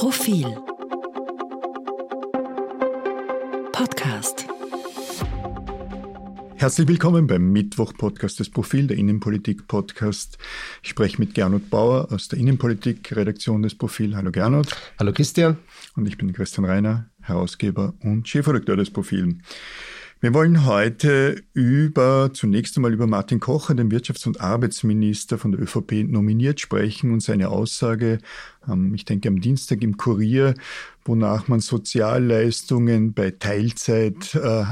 Profil 0.00 0.46
Podcast 3.70 4.46
Herzlich 6.56 6.88
willkommen 6.88 7.26
beim 7.26 7.52
Mittwoch-Podcast 7.52 8.40
des 8.40 8.48
Profil, 8.48 8.86
der 8.86 8.96
Innenpolitik-Podcast. 8.96 10.38
Ich 10.82 10.88
spreche 10.88 11.18
mit 11.18 11.34
Gernot 11.34 11.68
Bauer 11.68 12.10
aus 12.10 12.28
der 12.28 12.38
Innenpolitik-Redaktion 12.38 13.60
des 13.60 13.74
Profil. 13.74 14.16
Hallo 14.16 14.30
Gernot. 14.30 14.68
Hallo 14.98 15.12
Christian. 15.12 15.58
Und 15.96 16.06
ich 16.06 16.16
bin 16.16 16.32
Christian 16.32 16.64
Reiner, 16.64 17.10
Herausgeber 17.20 17.92
und 18.02 18.26
Chefredakteur 18.26 18.78
des 18.78 18.90
Profil. 18.90 19.36
Wir 20.22 20.34
wollen 20.34 20.66
heute 20.66 21.42
über, 21.54 22.28
zunächst 22.34 22.76
einmal 22.76 22.92
über 22.92 23.06
Martin 23.06 23.40
Kocher, 23.40 23.74
den 23.74 23.90
Wirtschafts- 23.90 24.26
und 24.26 24.38
Arbeitsminister 24.38 25.38
von 25.38 25.50
der 25.50 25.62
ÖVP 25.62 26.04
nominiert 26.06 26.60
sprechen 26.60 27.10
und 27.10 27.22
seine 27.22 27.48
Aussage, 27.48 28.18
ich 28.94 29.04
denke 29.04 29.28
am 29.28 29.40
Dienstag 29.40 29.82
im 29.82 29.96
Kurier, 29.96 30.54
wonach 31.04 31.48
man 31.48 31.60
Sozialleistungen 31.60 33.14
bei 33.14 33.30
Teilzeit 33.30 34.34
äh, 34.34 34.64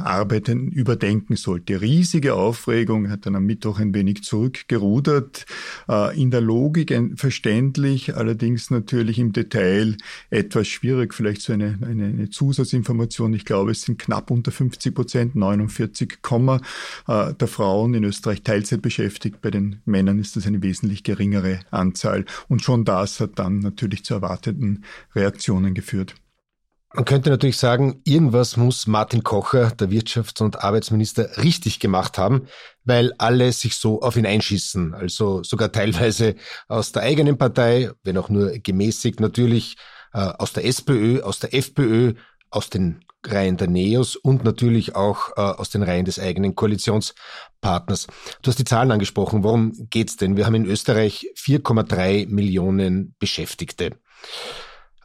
überdenken 0.70 1.36
sollte. 1.36 1.80
Riesige 1.80 2.34
Aufregung, 2.34 3.10
hat 3.10 3.24
dann 3.26 3.34
am 3.34 3.46
Mittwoch 3.46 3.78
ein 3.78 3.94
wenig 3.94 4.22
zurückgerudert. 4.24 5.46
Äh, 5.88 6.20
in 6.20 6.30
der 6.30 6.42
Logik 6.42 6.94
verständlich, 7.16 8.14
allerdings 8.14 8.70
natürlich 8.70 9.18
im 9.18 9.32
Detail 9.32 9.96
etwas 10.30 10.68
schwierig. 10.68 11.14
Vielleicht 11.14 11.42
so 11.42 11.54
eine, 11.54 11.78
eine, 11.80 12.06
eine 12.06 12.30
Zusatzinformation. 12.30 13.32
Ich 13.32 13.46
glaube, 13.46 13.70
es 13.70 13.82
sind 13.82 13.98
knapp 13.98 14.30
unter 14.30 14.52
50 14.52 14.94
Prozent, 14.94 15.34
49, 15.34 16.18
äh, 17.08 17.34
der 17.34 17.48
Frauen 17.48 17.94
in 17.94 18.04
Österreich 18.04 18.42
Teilzeit 18.42 18.82
beschäftigt. 18.82 19.40
Bei 19.40 19.50
den 19.50 19.80
Männern 19.86 20.18
ist 20.18 20.36
das 20.36 20.46
eine 20.46 20.62
wesentlich 20.62 21.04
geringere 21.04 21.60
Anzahl. 21.70 22.26
Und 22.48 22.62
schon 22.62 22.84
das 22.84 23.20
hat 23.20 23.38
dann 23.38 23.60
natürlich 23.60 23.77
zu 24.04 24.14
erwarteten 24.14 24.84
Reaktionen 25.14 25.74
geführt. 25.74 26.14
Man 26.94 27.04
könnte 27.04 27.28
natürlich 27.28 27.58
sagen, 27.58 28.00
irgendwas 28.04 28.56
muss 28.56 28.86
Martin 28.86 29.22
Kocher, 29.22 29.70
der 29.72 29.90
Wirtschafts- 29.90 30.42
und 30.42 30.64
Arbeitsminister, 30.64 31.36
richtig 31.36 31.80
gemacht 31.80 32.16
haben, 32.16 32.48
weil 32.84 33.12
alle 33.18 33.52
sich 33.52 33.74
so 33.74 34.00
auf 34.00 34.16
ihn 34.16 34.24
einschießen. 34.24 34.94
Also 34.94 35.42
sogar 35.42 35.70
teilweise 35.70 36.36
aus 36.66 36.92
der 36.92 37.02
eigenen 37.02 37.36
Partei, 37.36 37.90
wenn 38.04 38.16
auch 38.16 38.30
nur 38.30 38.52
gemäßigt, 38.52 39.20
natürlich 39.20 39.76
äh, 40.14 40.20
aus 40.20 40.54
der 40.54 40.64
SPÖ, 40.64 41.20
aus 41.20 41.40
der 41.40 41.52
FPÖ, 41.52 42.14
aus 42.50 42.70
den 42.70 43.04
Reihen 43.24 43.56
der 43.56 43.68
NEOS 43.68 44.16
und 44.16 44.44
natürlich 44.44 44.94
auch 44.94 45.30
äh, 45.36 45.40
aus 45.40 45.70
den 45.70 45.82
Reihen 45.82 46.04
des 46.04 46.18
eigenen 46.18 46.54
Koalitionspartners. 46.54 48.06
Du 48.42 48.48
hast 48.48 48.58
die 48.58 48.64
Zahlen 48.64 48.92
angesprochen. 48.92 49.42
Worum 49.42 49.72
geht's 49.90 50.16
denn? 50.16 50.36
Wir 50.36 50.46
haben 50.46 50.54
in 50.54 50.66
Österreich 50.66 51.26
4,3 51.36 52.28
Millionen 52.28 53.14
Beschäftigte. 53.18 53.96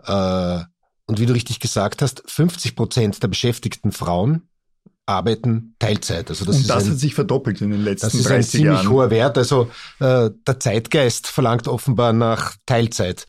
Äh, 0.05 0.59
und 1.05 1.19
wie 1.19 1.25
du 1.25 1.33
richtig 1.33 1.59
gesagt 1.59 2.01
hast, 2.01 2.23
50 2.27 2.75
Prozent 2.75 3.21
der 3.23 3.27
beschäftigten 3.27 3.91
Frauen 3.91 4.47
arbeiten 5.05 5.75
Teilzeit. 5.79 6.29
Also 6.29 6.45
das, 6.45 6.57
und 6.57 6.69
das 6.69 6.85
ein, 6.85 6.91
hat 6.91 6.99
sich 6.99 7.13
verdoppelt 7.13 7.59
in 7.61 7.71
den 7.71 7.83
letzten 7.83 8.07
30 8.07 8.23
Jahren. 8.23 8.37
Das 8.37 8.45
ist 8.45 8.53
ein 8.55 8.59
ziemlich 8.59 8.83
Jahren. 8.83 8.89
hoher 8.89 9.09
Wert. 9.09 9.37
Also 9.37 9.69
äh, 9.99 10.29
der 10.47 10.59
Zeitgeist 10.59 11.27
verlangt 11.27 11.67
offenbar 11.67 12.13
nach 12.13 12.55
Teilzeit. 12.65 13.27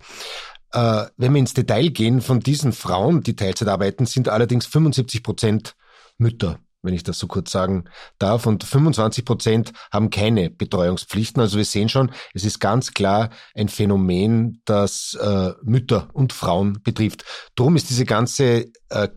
Äh, 0.75 1.07
wenn 1.17 1.33
wir 1.33 1.39
ins 1.39 1.55
Detail 1.55 1.89
gehen, 1.89 2.21
von 2.21 2.41
diesen 2.41 2.73
Frauen, 2.73 3.23
die 3.23 3.37
Teilzeit 3.37 3.69
arbeiten, 3.69 4.07
sind 4.07 4.29
allerdings 4.29 4.67
75 4.67 5.23
Prozent 5.23 5.77
Mütter 6.19 6.59
wenn 6.85 6.95
ich 6.95 7.03
das 7.03 7.19
so 7.19 7.27
kurz 7.27 7.51
sagen 7.51 7.85
darf. 8.19 8.47
Und 8.47 8.63
25 8.63 9.25
Prozent 9.25 9.73
haben 9.91 10.11
keine 10.11 10.51
Betreuungspflichten. 10.51 11.41
Also 11.41 11.57
wir 11.57 11.65
sehen 11.65 11.89
schon, 11.89 12.13
es 12.35 12.45
ist 12.45 12.61
ganz 12.61 12.93
klar 12.93 13.31
ein 13.55 13.69
Phänomen, 13.69 14.61
das 14.67 15.19
äh, 15.21 15.53
Mütter 15.63 16.09
und 16.13 16.33
Frauen 16.33 16.83
betrifft. 16.83 17.25
Drum 17.57 17.75
ist 17.75 17.91
diese 17.91 18.05
ganze 18.05 18.71
äh, 18.91 19.09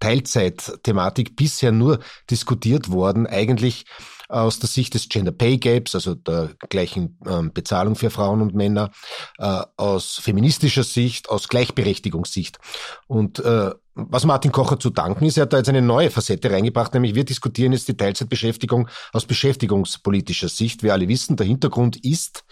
Teilzeit-Thematik 0.00 1.34
bisher 1.34 1.72
nur 1.72 1.98
diskutiert 2.30 2.90
worden, 2.90 3.26
eigentlich 3.26 3.86
aus 4.28 4.58
der 4.58 4.68
Sicht 4.68 4.94
des 4.94 5.08
Gender 5.08 5.32
Pay 5.32 5.58
Gaps, 5.58 5.94
also 5.94 6.14
der 6.14 6.50
gleichen 6.68 7.18
ähm, 7.26 7.52
Bezahlung 7.52 7.96
für 7.96 8.10
Frauen 8.10 8.42
und 8.42 8.54
Männer, 8.54 8.90
äh, 9.38 9.62
aus 9.76 10.16
feministischer 10.16 10.84
Sicht, 10.84 11.30
aus 11.30 11.48
Gleichberechtigungssicht. 11.48 12.58
Und 13.06 13.38
äh, 13.40 13.72
was 13.94 14.24
Martin 14.24 14.52
Kocher 14.52 14.78
zu 14.78 14.90
danken 14.90 15.24
ist, 15.24 15.38
er 15.38 15.42
hat 15.42 15.52
da 15.52 15.56
jetzt 15.56 15.68
eine 15.68 15.82
neue 15.82 16.10
Facette 16.10 16.50
reingebracht, 16.50 16.94
nämlich 16.94 17.14
wir 17.14 17.24
diskutieren 17.24 17.72
jetzt 17.72 17.88
die 17.88 17.96
Teilzeitbeschäftigung 17.96 18.88
aus 19.12 19.24
beschäftigungspolitischer 19.24 20.48
Sicht. 20.48 20.82
Wir 20.82 20.92
alle 20.92 21.08
wissen, 21.08 21.36
der 21.36 21.46
Hintergrund 21.46 22.04
ist, 22.04 22.44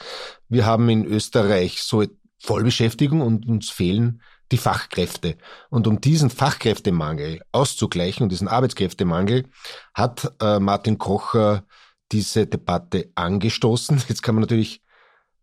wir 0.48 0.66
haben 0.66 0.88
in 0.88 1.04
Österreich 1.04 1.82
so 1.82 2.04
Vollbeschäftigung 2.38 3.20
und 3.20 3.46
uns 3.46 3.70
fehlen 3.70 4.22
die 4.52 4.58
Fachkräfte. 4.58 5.36
Und 5.70 5.86
um 5.86 6.00
diesen 6.00 6.30
Fachkräftemangel 6.30 7.40
auszugleichen 7.52 8.22
und 8.22 8.30
diesen 8.30 8.48
Arbeitskräftemangel 8.48 9.44
hat 9.94 10.32
äh, 10.40 10.58
Martin 10.58 10.98
Kocher 10.98 11.64
diese 12.12 12.46
Debatte 12.46 13.10
angestoßen. 13.14 14.02
Jetzt 14.08 14.22
kann 14.22 14.36
man 14.36 14.42
natürlich 14.42 14.82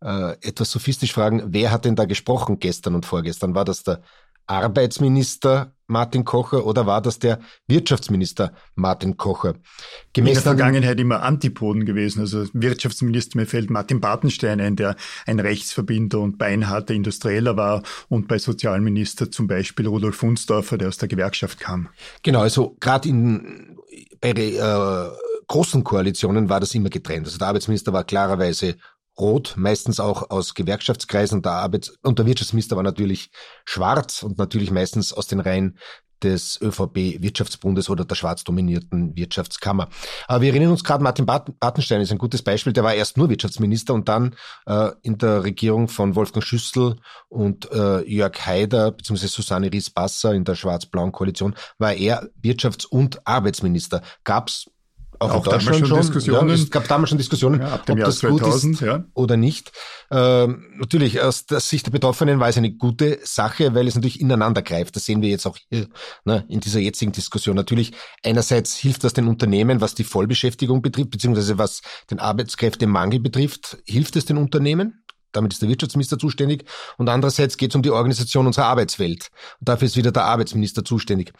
äh, 0.00 0.32
etwas 0.40 0.70
sophistisch 0.70 1.12
fragen, 1.12 1.42
wer 1.46 1.70
hat 1.70 1.84
denn 1.84 1.96
da 1.96 2.04
gesprochen 2.04 2.58
gestern 2.58 2.94
und 2.94 3.06
vorgestern? 3.06 3.54
War 3.54 3.64
das 3.64 3.82
der 3.82 4.02
Arbeitsminister 4.46 5.72
Martin 5.86 6.24
Kocher 6.24 6.64
oder 6.64 6.86
war 6.86 7.02
das 7.02 7.18
der 7.18 7.40
Wirtschaftsminister 7.66 8.52
Martin 8.74 9.16
Kocher? 9.16 9.54
Gemäß 10.12 10.30
in 10.30 10.34
der 10.34 10.42
Vergangenheit 10.42 10.98
immer 10.98 11.22
Antipoden 11.22 11.84
gewesen. 11.84 12.20
Also 12.20 12.46
Wirtschaftsminister, 12.52 13.38
mir 13.38 13.46
fällt 13.46 13.70
Martin 13.70 14.00
Bartenstein 14.00 14.60
ein, 14.60 14.76
der 14.76 14.96
ein 15.26 15.40
Rechtsverbinder 15.40 16.20
und 16.20 16.38
beinharter 16.38 16.94
Industrieller 16.94 17.56
war 17.56 17.82
und 18.08 18.28
bei 18.28 18.38
Sozialminister 18.38 19.30
zum 19.30 19.46
Beispiel 19.46 19.86
Rudolf 19.86 20.16
Funsdorfer, 20.16 20.78
der 20.78 20.88
aus 20.88 20.98
der 20.98 21.08
Gewerkschaft 21.08 21.60
kam. 21.60 21.88
Genau, 22.22 22.40
also 22.40 22.76
gerade 22.80 23.08
in 23.08 23.76
bei 24.20 24.30
äh, 24.30 25.10
großen 25.46 25.84
Koalitionen 25.84 26.48
war 26.48 26.60
das 26.60 26.74
immer 26.74 26.88
getrennt. 26.88 27.26
Also 27.26 27.38
der 27.38 27.48
Arbeitsminister 27.48 27.92
war 27.92 28.04
klarerweise 28.04 28.76
rot, 29.18 29.54
meistens 29.56 30.00
auch 30.00 30.30
aus 30.30 30.54
Gewerkschaftskreisen. 30.54 31.42
Der 31.42 31.52
Arbeits- 31.52 31.96
und 32.02 32.18
der 32.18 32.26
Wirtschaftsminister 32.26 32.76
war 32.76 32.82
natürlich 32.82 33.30
schwarz 33.64 34.22
und 34.22 34.38
natürlich 34.38 34.70
meistens 34.70 35.12
aus 35.12 35.26
den 35.26 35.40
Reihen 35.40 35.78
des 36.24 36.60
ÖVP-Wirtschaftsbundes 36.60 37.90
oder 37.90 38.04
der 38.04 38.14
schwarz 38.14 38.44
dominierten 38.44 39.14
Wirtschaftskammer. 39.16 39.88
Aber 40.26 40.40
wir 40.40 40.50
erinnern 40.50 40.70
uns 40.70 40.82
gerade, 40.82 41.04
Martin 41.04 41.26
Bartenstein 41.26 42.00
ist 42.00 42.12
ein 42.12 42.18
gutes 42.18 42.42
Beispiel, 42.42 42.72
der 42.72 42.82
war 42.82 42.94
erst 42.94 43.16
nur 43.16 43.28
Wirtschaftsminister 43.28 43.94
und 43.94 44.08
dann 44.08 44.34
äh, 44.66 44.90
in 45.02 45.18
der 45.18 45.44
Regierung 45.44 45.88
von 45.88 46.16
Wolfgang 46.16 46.44
Schüssel 46.44 46.96
und 47.28 47.70
äh, 47.70 48.00
Jörg 48.08 48.34
Haider 48.46 48.92
bzw. 48.92 49.26
Susanne 49.26 49.70
Ries-Basser 49.72 50.32
in 50.32 50.44
der 50.44 50.54
schwarz-blauen 50.54 51.12
Koalition 51.12 51.54
war 51.78 51.92
er 51.92 52.28
Wirtschafts- 52.42 52.86
und 52.86 53.26
Arbeitsminister. 53.26 54.02
Gab's 54.24 54.70
auch, 55.18 55.30
auch 55.30 55.44
damals 55.44 55.64
schon, 55.64 55.86
schon 55.86 56.00
Diskussionen. 56.00 56.48
Ja, 56.48 56.54
es 56.54 56.70
gab 56.70 56.88
damals 56.88 57.10
schon 57.10 57.18
Diskussionen, 57.18 57.60
ja, 57.60 57.74
ab 57.74 57.86
dem 57.86 57.94
ob 57.94 57.98
Jahr 57.98 58.08
das 58.08 58.18
2000, 58.18 58.78
gut 58.78 58.82
ist 58.82 58.86
ja. 58.86 59.04
oder 59.14 59.36
nicht. 59.36 59.72
Ähm, 60.10 60.66
natürlich, 60.76 61.20
aus 61.20 61.46
der 61.46 61.60
Sicht 61.60 61.86
der 61.86 61.92
Betroffenen 61.92 62.40
war 62.40 62.48
es 62.48 62.56
eine 62.56 62.72
gute 62.72 63.18
Sache, 63.22 63.74
weil 63.74 63.86
es 63.86 63.94
natürlich 63.94 64.20
ineinander 64.20 64.62
greift. 64.62 64.96
Das 64.96 65.04
sehen 65.04 65.22
wir 65.22 65.28
jetzt 65.28 65.46
auch 65.46 65.56
hier 65.70 65.88
ne, 66.24 66.44
in 66.48 66.60
dieser 66.60 66.80
jetzigen 66.80 67.12
Diskussion. 67.12 67.56
Natürlich, 67.56 67.92
einerseits 68.22 68.76
hilft 68.76 69.04
das 69.04 69.12
den 69.12 69.28
Unternehmen, 69.28 69.80
was 69.80 69.94
die 69.94 70.04
Vollbeschäftigung 70.04 70.82
betrifft, 70.82 71.10
beziehungsweise 71.10 71.58
was 71.58 71.82
den 72.10 72.18
Arbeitskräftemangel 72.18 73.20
betrifft, 73.20 73.78
hilft 73.84 74.16
es 74.16 74.24
den 74.24 74.36
Unternehmen, 74.36 75.04
damit 75.34 75.52
ist 75.52 75.62
der 75.62 75.68
Wirtschaftsminister 75.68 76.18
zuständig. 76.18 76.64
Und 76.96 77.08
andererseits 77.08 77.56
geht 77.56 77.70
es 77.70 77.76
um 77.76 77.82
die 77.82 77.90
Organisation 77.90 78.46
unserer 78.46 78.66
Arbeitswelt. 78.66 79.30
Und 79.60 79.68
dafür 79.68 79.86
ist 79.86 79.96
wieder 79.96 80.12
der 80.12 80.24
Arbeitsminister 80.24 80.84
zuständig. 80.84 81.32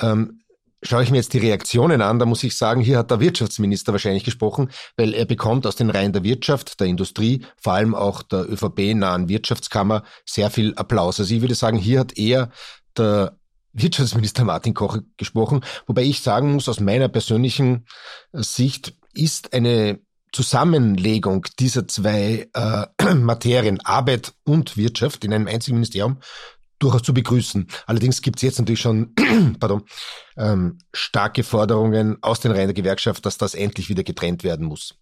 Ähm, 0.00 0.40
Schaue 0.86 1.02
ich 1.02 1.10
mir 1.10 1.16
jetzt 1.16 1.32
die 1.32 1.38
Reaktionen 1.38 2.00
an, 2.00 2.20
da 2.20 2.26
muss 2.26 2.44
ich 2.44 2.56
sagen, 2.56 2.80
hier 2.80 2.98
hat 2.98 3.10
der 3.10 3.18
Wirtschaftsminister 3.18 3.90
wahrscheinlich 3.90 4.22
gesprochen, 4.22 4.70
weil 4.96 5.14
er 5.14 5.24
bekommt 5.24 5.66
aus 5.66 5.74
den 5.74 5.90
Reihen 5.90 6.12
der 6.12 6.22
Wirtschaft, 6.22 6.78
der 6.78 6.86
Industrie, 6.86 7.44
vor 7.60 7.72
allem 7.72 7.92
auch 7.96 8.22
der 8.22 8.48
ÖVP-nahen 8.48 9.28
Wirtschaftskammer 9.28 10.04
sehr 10.24 10.48
viel 10.48 10.74
Applaus. 10.76 11.18
Also 11.18 11.34
ich 11.34 11.40
würde 11.40 11.56
sagen, 11.56 11.76
hier 11.76 11.98
hat 11.98 12.16
er 12.16 12.50
der 12.96 13.36
Wirtschaftsminister 13.72 14.44
Martin 14.44 14.74
Koch 14.74 14.98
gesprochen, 15.16 15.62
wobei 15.88 16.04
ich 16.04 16.20
sagen 16.20 16.52
muss, 16.52 16.68
aus 16.68 16.78
meiner 16.78 17.08
persönlichen 17.08 17.86
Sicht 18.32 18.94
ist 19.12 19.54
eine 19.54 19.98
Zusammenlegung 20.30 21.46
dieser 21.58 21.88
zwei 21.88 22.48
äh, 22.52 23.14
Materien, 23.14 23.80
Arbeit 23.84 24.34
und 24.44 24.76
Wirtschaft, 24.76 25.24
in 25.24 25.32
einem 25.32 25.48
einzigen 25.48 25.78
Ministerium 25.78 26.18
durchaus 26.78 27.02
zu 27.02 27.14
begrüßen. 27.14 27.66
Allerdings 27.86 28.22
gibt 28.22 28.36
es 28.36 28.42
jetzt 28.42 28.58
natürlich 28.58 28.80
schon 28.80 29.14
pardon, 29.60 29.82
ähm, 30.36 30.78
starke 30.92 31.42
Forderungen 31.42 32.18
aus 32.22 32.40
den 32.40 32.52
Reihen 32.52 32.68
der 32.68 32.74
Gewerkschaft, 32.74 33.24
dass 33.26 33.38
das 33.38 33.54
endlich 33.54 33.88
wieder 33.88 34.04
getrennt 34.04 34.44
werden 34.44 34.66
muss. 34.66 34.94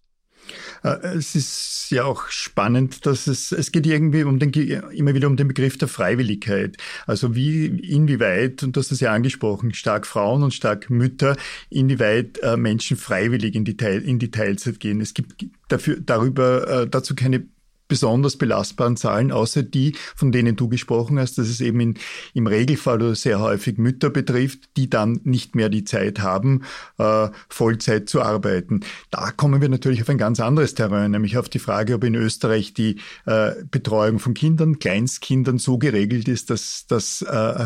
Äh, 0.83 1.17
es 1.17 1.35
ist 1.35 1.87
ja 1.89 2.03
auch 2.05 2.27
spannend, 2.29 3.05
dass 3.05 3.27
es, 3.27 3.51
es 3.51 3.71
geht 3.71 3.85
irgendwie 3.85 4.23
um 4.23 4.39
den, 4.39 4.51
immer 4.51 5.13
wieder 5.13 5.27
um 5.27 5.37
den 5.37 5.47
Begriff 5.47 5.77
der 5.77 5.87
Freiwilligkeit. 5.87 6.77
Also 7.07 7.35
wie, 7.35 7.65
inwieweit, 7.65 8.63
und 8.63 8.77
hast 8.77 8.91
es 8.91 8.99
ja 8.99 9.13
angesprochen, 9.13 9.73
stark 9.73 10.05
Frauen 10.07 10.43
und 10.43 10.53
stark 10.53 10.89
Mütter, 10.89 11.35
inwieweit 11.69 12.39
äh, 12.39 12.57
Menschen 12.57 12.97
freiwillig 12.97 13.55
in 13.55 13.65
die, 13.65 13.77
Teil, 13.77 14.01
in 14.01 14.19
die 14.19 14.31
Teilzeit 14.31 14.79
gehen. 14.79 15.01
Es 15.01 15.13
gibt 15.13 15.45
dafür, 15.67 15.97
darüber, 15.99 16.67
äh, 16.67 16.87
dazu 16.87 17.15
keine 17.15 17.45
besonders 17.87 18.37
belastbaren 18.37 18.97
Zahlen, 18.97 19.31
außer 19.31 19.63
die, 19.63 19.95
von 20.15 20.31
denen 20.31 20.55
du 20.55 20.67
gesprochen 20.67 21.19
hast, 21.19 21.37
dass 21.37 21.47
es 21.47 21.61
eben 21.61 21.79
in, 21.79 21.93
im 22.33 22.47
Regelfall 22.47 23.01
oder 23.01 23.15
sehr 23.15 23.39
häufig 23.39 23.77
Mütter 23.77 24.09
betrifft, 24.09 24.69
die 24.77 24.89
dann 24.89 25.19
nicht 25.23 25.55
mehr 25.55 25.69
die 25.69 25.83
Zeit 25.83 26.19
haben, 26.19 26.63
äh, 26.97 27.29
Vollzeit 27.49 28.09
zu 28.09 28.21
arbeiten. 28.21 28.81
Da 29.11 29.31
kommen 29.31 29.61
wir 29.61 29.69
natürlich 29.69 30.01
auf 30.01 30.09
ein 30.09 30.17
ganz 30.17 30.39
anderes 30.39 30.75
Terrain, 30.75 31.11
nämlich 31.11 31.37
auf 31.37 31.49
die 31.49 31.59
Frage, 31.59 31.95
ob 31.95 32.03
in 32.03 32.15
Österreich 32.15 32.73
die 32.73 32.99
äh, 33.25 33.51
Betreuung 33.69 34.19
von 34.19 34.33
Kindern, 34.33 34.79
Kleinstkindern 34.79 35.57
so 35.57 35.77
geregelt 35.77 36.27
ist, 36.27 36.49
dass, 36.49 36.85
dass 36.87 37.21
äh, 37.21 37.65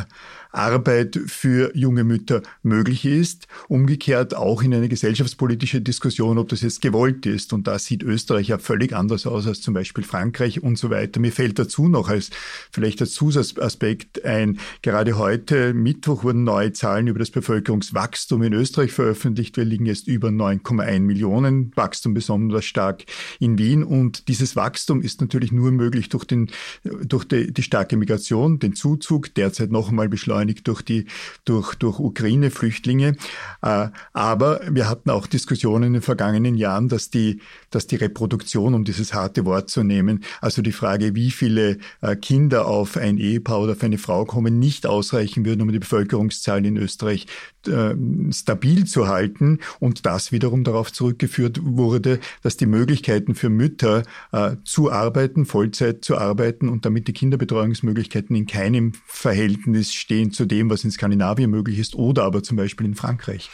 Arbeit 0.51 1.19
für 1.27 1.75
junge 1.75 2.03
Mütter 2.03 2.41
möglich 2.63 3.05
ist. 3.05 3.47
Umgekehrt 3.67 4.35
auch 4.35 4.63
in 4.63 4.73
eine 4.73 4.89
gesellschaftspolitische 4.89 5.81
Diskussion, 5.81 6.37
ob 6.37 6.49
das 6.49 6.61
jetzt 6.61 6.81
gewollt 6.81 7.25
ist. 7.25 7.53
Und 7.53 7.67
da 7.67 7.77
sieht 7.77 8.03
Österreich 8.03 8.47
ja 8.47 8.57
völlig 8.57 8.93
anders 8.93 9.27
aus 9.27 9.45
als 9.47 9.61
zum 9.61 9.73
Beispiel 9.73 10.03
Frankreich 10.03 10.63
und 10.63 10.77
so 10.77 10.89
weiter. 10.89 11.19
Mir 11.19 11.31
fällt 11.31 11.59
dazu 11.59 11.87
noch 11.87 12.09
als 12.09 12.31
vielleicht 12.71 13.01
als 13.01 13.13
Zusatzaspekt 13.13 14.25
ein, 14.25 14.59
gerade 14.81 15.17
heute, 15.17 15.73
Mittwoch, 15.73 16.23
wurden 16.23 16.43
neue 16.43 16.73
Zahlen 16.73 17.07
über 17.07 17.19
das 17.19 17.29
Bevölkerungswachstum 17.29 18.41
in 18.43 18.53
Österreich 18.53 18.91
veröffentlicht. 18.91 19.55
Wir 19.57 19.65
liegen 19.65 19.85
jetzt 19.85 20.07
über 20.07 20.29
9,1 20.29 20.99
Millionen, 21.01 21.71
Wachstum 21.75 22.13
besonders 22.13 22.65
stark 22.65 23.03
in 23.39 23.57
Wien. 23.59 23.83
Und 23.83 24.27
dieses 24.27 24.55
Wachstum 24.55 25.01
ist 25.01 25.21
natürlich 25.21 25.51
nur 25.51 25.71
möglich 25.71 26.09
durch, 26.09 26.25
den, 26.25 26.49
durch 26.83 27.25
die, 27.25 27.53
die 27.53 27.63
starke 27.63 27.97
Migration, 27.97 28.57
den 28.57 28.73
Zuzug, 28.73 29.33
derzeit 29.35 29.71
noch 29.71 29.89
einmal 29.89 30.09
beschleunigt 30.09 30.38
beschleunigt 30.39 30.67
durch 30.67 30.81
die, 30.81 31.05
durch, 31.45 31.75
durch 31.75 31.99
Ukraine-Flüchtlinge. 31.99 33.15
Äh, 33.61 33.87
aber 34.13 34.61
wir 34.69 34.89
hatten 34.89 35.09
auch 35.09 35.27
Diskussionen 35.27 35.85
in 35.85 35.93
den 35.93 36.01
vergangenen 36.01 36.55
Jahren, 36.55 36.87
dass 36.87 37.09
die, 37.09 37.41
dass 37.71 37.87
die 37.87 37.97
Reproduktion, 37.97 38.73
um 38.73 38.83
dieses 38.83 39.13
harte 39.13 39.45
Wort 39.45 39.69
zu 39.69 39.83
nehmen, 39.83 40.23
also 40.41 40.61
die 40.61 40.71
Frage, 40.71 41.15
wie 41.15 41.31
viele 41.31 41.77
äh, 42.01 42.15
Kinder 42.15 42.67
auf 42.67 42.97
ein 42.97 43.17
Ehepaar 43.17 43.61
oder 43.61 43.73
auf 43.73 43.83
eine 43.83 43.97
Frau 43.97 44.25
kommen, 44.25 44.59
nicht 44.59 44.85
ausreichen 44.85 45.45
würden, 45.45 45.61
um 45.61 45.71
die 45.71 45.79
Bevölkerungszahl 45.79 46.65
in 46.65 46.77
Österreich 46.77 47.27
äh, 47.67 47.95
stabil 48.31 48.85
zu 48.85 49.07
halten 49.07 49.59
und 49.79 50.05
das 50.05 50.31
wiederum 50.31 50.63
darauf 50.63 50.91
zurückgeführt 50.91 51.59
wurde, 51.63 52.19
dass 52.41 52.57
die 52.57 52.65
Möglichkeiten 52.65 53.35
für 53.35 53.49
Mütter 53.49 54.03
äh, 54.31 54.55
zu 54.63 54.91
arbeiten, 54.91 55.45
Vollzeit 55.45 56.03
zu 56.03 56.17
arbeiten 56.17 56.69
und 56.69 56.85
damit 56.85 57.07
die 57.07 57.13
Kinderbetreuungsmöglichkeiten 57.13 58.35
in 58.35 58.45
keinem 58.45 58.93
Verhältnis 59.05 59.93
stehen 59.93 60.31
zu 60.31 60.45
dem, 60.45 60.69
was 60.69 60.83
in 60.83 60.91
Skandinavien 60.91 61.49
möglich 61.49 61.79
ist 61.79 61.95
oder 61.95 62.23
aber 62.23 62.43
zum 62.43 62.57
Beispiel 62.57 62.85
in 62.85 62.95
Frankreich. 62.95 63.49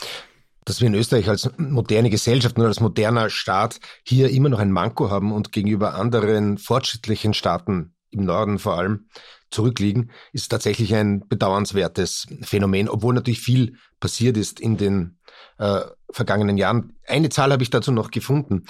Dass 0.65 0.81
wir 0.81 0.87
in 0.87 0.95
Österreich 0.95 1.29
als 1.29 1.51
moderne 1.57 2.09
Gesellschaft 2.09 2.57
und 2.57 2.65
als 2.65 2.79
moderner 2.79 3.29
Staat 3.29 3.79
hier 4.03 4.29
immer 4.29 4.49
noch 4.49 4.59
ein 4.59 4.71
Manko 4.71 5.11
haben 5.11 5.31
und 5.31 5.51
gegenüber 5.51 5.93
anderen 5.93 6.57
fortschrittlichen 6.57 7.33
Staaten 7.35 7.93
im 8.11 8.25
Norden 8.25 8.59
vor 8.59 8.77
allem 8.77 9.07
zurückliegen, 9.55 10.11
ist 10.33 10.49
tatsächlich 10.49 10.93
ein 10.93 11.27
bedauernswertes 11.27 12.27
Phänomen, 12.41 12.89
obwohl 12.89 13.15
natürlich 13.15 13.41
viel 13.41 13.77
passiert 13.99 14.37
ist 14.37 14.59
in 14.59 14.77
den 14.77 15.17
äh, 15.57 15.81
vergangenen 16.11 16.57
Jahren. 16.57 16.93
Eine 17.07 17.29
Zahl 17.29 17.51
habe 17.51 17.63
ich 17.63 17.69
dazu 17.69 17.91
noch 17.91 18.11
gefunden. 18.11 18.65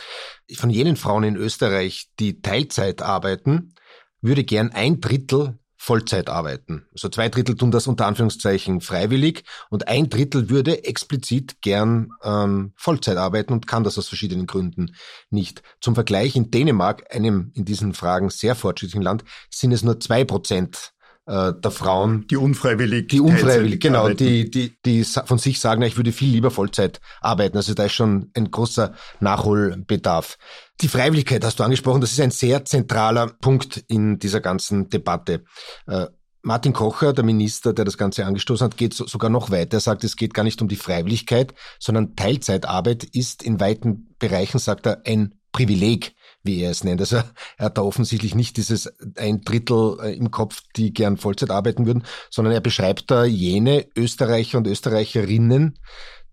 Von 0.55 0.69
jenen 0.69 0.95
Frauen 0.95 1.23
in 1.23 1.35
Österreich, 1.35 2.09
die 2.19 2.41
Teilzeit 2.41 3.01
arbeiten, 3.01 3.73
würde 4.21 4.43
gern 4.43 4.71
ein 4.71 5.01
Drittel 5.01 5.59
Vollzeit 5.85 6.31
arbeiten. 6.31 6.87
Also 6.93 7.09
zwei 7.09 7.29
Drittel 7.29 7.55
tun 7.55 7.69
das 7.69 7.85
unter 7.85 8.07
Anführungszeichen 8.07 8.81
freiwillig 8.81 9.43
und 9.69 9.87
ein 9.87 10.09
Drittel 10.09 10.49
würde 10.49 10.83
explizit 10.83 11.61
gern 11.61 12.09
ähm, 12.23 12.73
Vollzeit 12.75 13.17
arbeiten 13.17 13.53
und 13.53 13.67
kann 13.67 13.83
das 13.83 13.99
aus 13.99 14.07
verschiedenen 14.07 14.47
Gründen 14.47 14.95
nicht. 15.29 15.61
Zum 15.81 15.93
Vergleich 15.93 16.35
in 16.35 16.49
Dänemark, 16.49 17.13
einem 17.13 17.51
in 17.53 17.65
diesen 17.65 17.93
Fragen 17.93 18.31
sehr 18.31 18.55
fortschrittlichen 18.55 19.03
Land, 19.03 19.25
sind 19.51 19.73
es 19.73 19.83
nur 19.83 19.99
zwei 19.99 20.23
Prozent 20.23 20.94
äh, 21.25 21.53
der 21.53 21.71
Frauen. 21.71 22.27
Die 22.27 22.37
unfreiwillig. 22.37 23.07
Die 23.09 23.19
unfreiwillig, 23.19 23.79
genau, 23.79 24.09
die, 24.09 24.49
die, 24.49 24.75
die 24.85 25.03
von 25.03 25.37
sich 25.37 25.59
sagen, 25.59 25.81
ich 25.81 25.97
würde 25.97 26.11
viel 26.11 26.29
lieber 26.29 26.51
Vollzeit 26.51 26.99
arbeiten. 27.21 27.57
Also 27.57 27.73
da 27.73 27.85
ist 27.85 27.93
schon 27.93 28.31
ein 28.35 28.51
großer 28.51 28.93
Nachholbedarf. 29.19 30.37
Die 30.81 30.87
Freiwilligkeit 30.87 31.43
hast 31.43 31.59
du 31.59 31.63
angesprochen, 31.63 32.01
das 32.01 32.11
ist 32.11 32.19
ein 32.19 32.31
sehr 32.31 32.65
zentraler 32.65 33.27
Punkt 33.27 33.83
in 33.87 34.19
dieser 34.19 34.41
ganzen 34.41 34.89
Debatte. 34.89 35.43
Äh, 35.87 36.07
Martin 36.45 36.73
Kocher, 36.73 37.11
der 37.11 37.23
Minister, 37.25 37.73
der 37.73 37.85
das 37.85 37.97
Ganze 37.97 38.23
angestoßen 38.23 38.65
hat, 38.65 38.77
geht 38.77 38.93
sogar 38.93 39.31
noch 39.31 39.49
weiter. 39.49 39.77
Er 39.77 39.81
sagt, 39.81 40.03
es 40.03 40.15
geht 40.15 40.35
gar 40.35 40.43
nicht 40.43 40.61
um 40.61 40.67
die 40.67 40.75
Freiwilligkeit, 40.75 41.55
sondern 41.79 42.15
Teilzeitarbeit 42.15 43.03
ist 43.03 43.41
in 43.41 43.59
weiten 43.59 44.15
Bereichen, 44.19 44.59
sagt 44.59 44.85
er, 44.85 45.01
ein 45.07 45.33
Privileg 45.51 46.13
wie 46.45 46.61
er 46.61 46.71
es 46.71 46.83
nennt. 46.83 47.01
Also 47.01 47.17
er 47.17 47.25
hat 47.65 47.77
da 47.77 47.81
offensichtlich 47.81 48.35
nicht 48.35 48.57
dieses 48.57 48.91
ein 49.17 49.41
Drittel 49.41 49.97
äh, 50.01 50.15
im 50.15 50.31
Kopf, 50.31 50.61
die 50.75 50.93
gern 50.93 51.17
Vollzeit 51.17 51.51
arbeiten 51.51 51.85
würden, 51.85 52.03
sondern 52.29 52.53
er 52.53 52.61
beschreibt 52.61 53.11
da 53.11 53.25
jene 53.25 53.87
Österreicher 53.95 54.57
und 54.57 54.67
Österreicherinnen, 54.67 55.79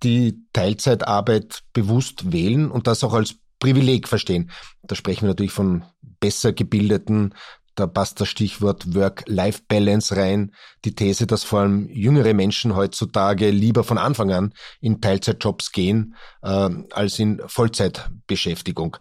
die 0.02 0.44
Teilzeitarbeit 0.52 1.60
bewusst 1.72 2.32
wählen 2.32 2.70
und 2.70 2.86
das 2.86 3.04
auch 3.04 3.14
als 3.14 3.36
Privileg 3.58 4.08
verstehen. 4.08 4.50
Da 4.82 4.96
sprechen 4.96 5.22
wir 5.22 5.28
natürlich 5.28 5.52
von 5.52 5.84
besser 6.20 6.52
gebildeten, 6.52 7.34
da 7.74 7.86
passt 7.86 8.20
das 8.20 8.28
Stichwort 8.28 8.94
Work-Life-Balance 8.94 10.16
rein. 10.16 10.52
Die 10.84 10.94
These, 10.94 11.26
dass 11.26 11.44
vor 11.44 11.60
allem 11.60 11.88
jüngere 11.88 12.34
Menschen 12.34 12.76
heutzutage 12.76 13.50
lieber 13.50 13.82
von 13.82 13.98
Anfang 13.98 14.30
an 14.30 14.54
in 14.80 15.00
Teilzeitjobs 15.00 15.72
gehen 15.72 16.14
äh, 16.42 16.68
als 16.90 17.18
in 17.18 17.40
Vollzeitbeschäftigung. 17.46 18.98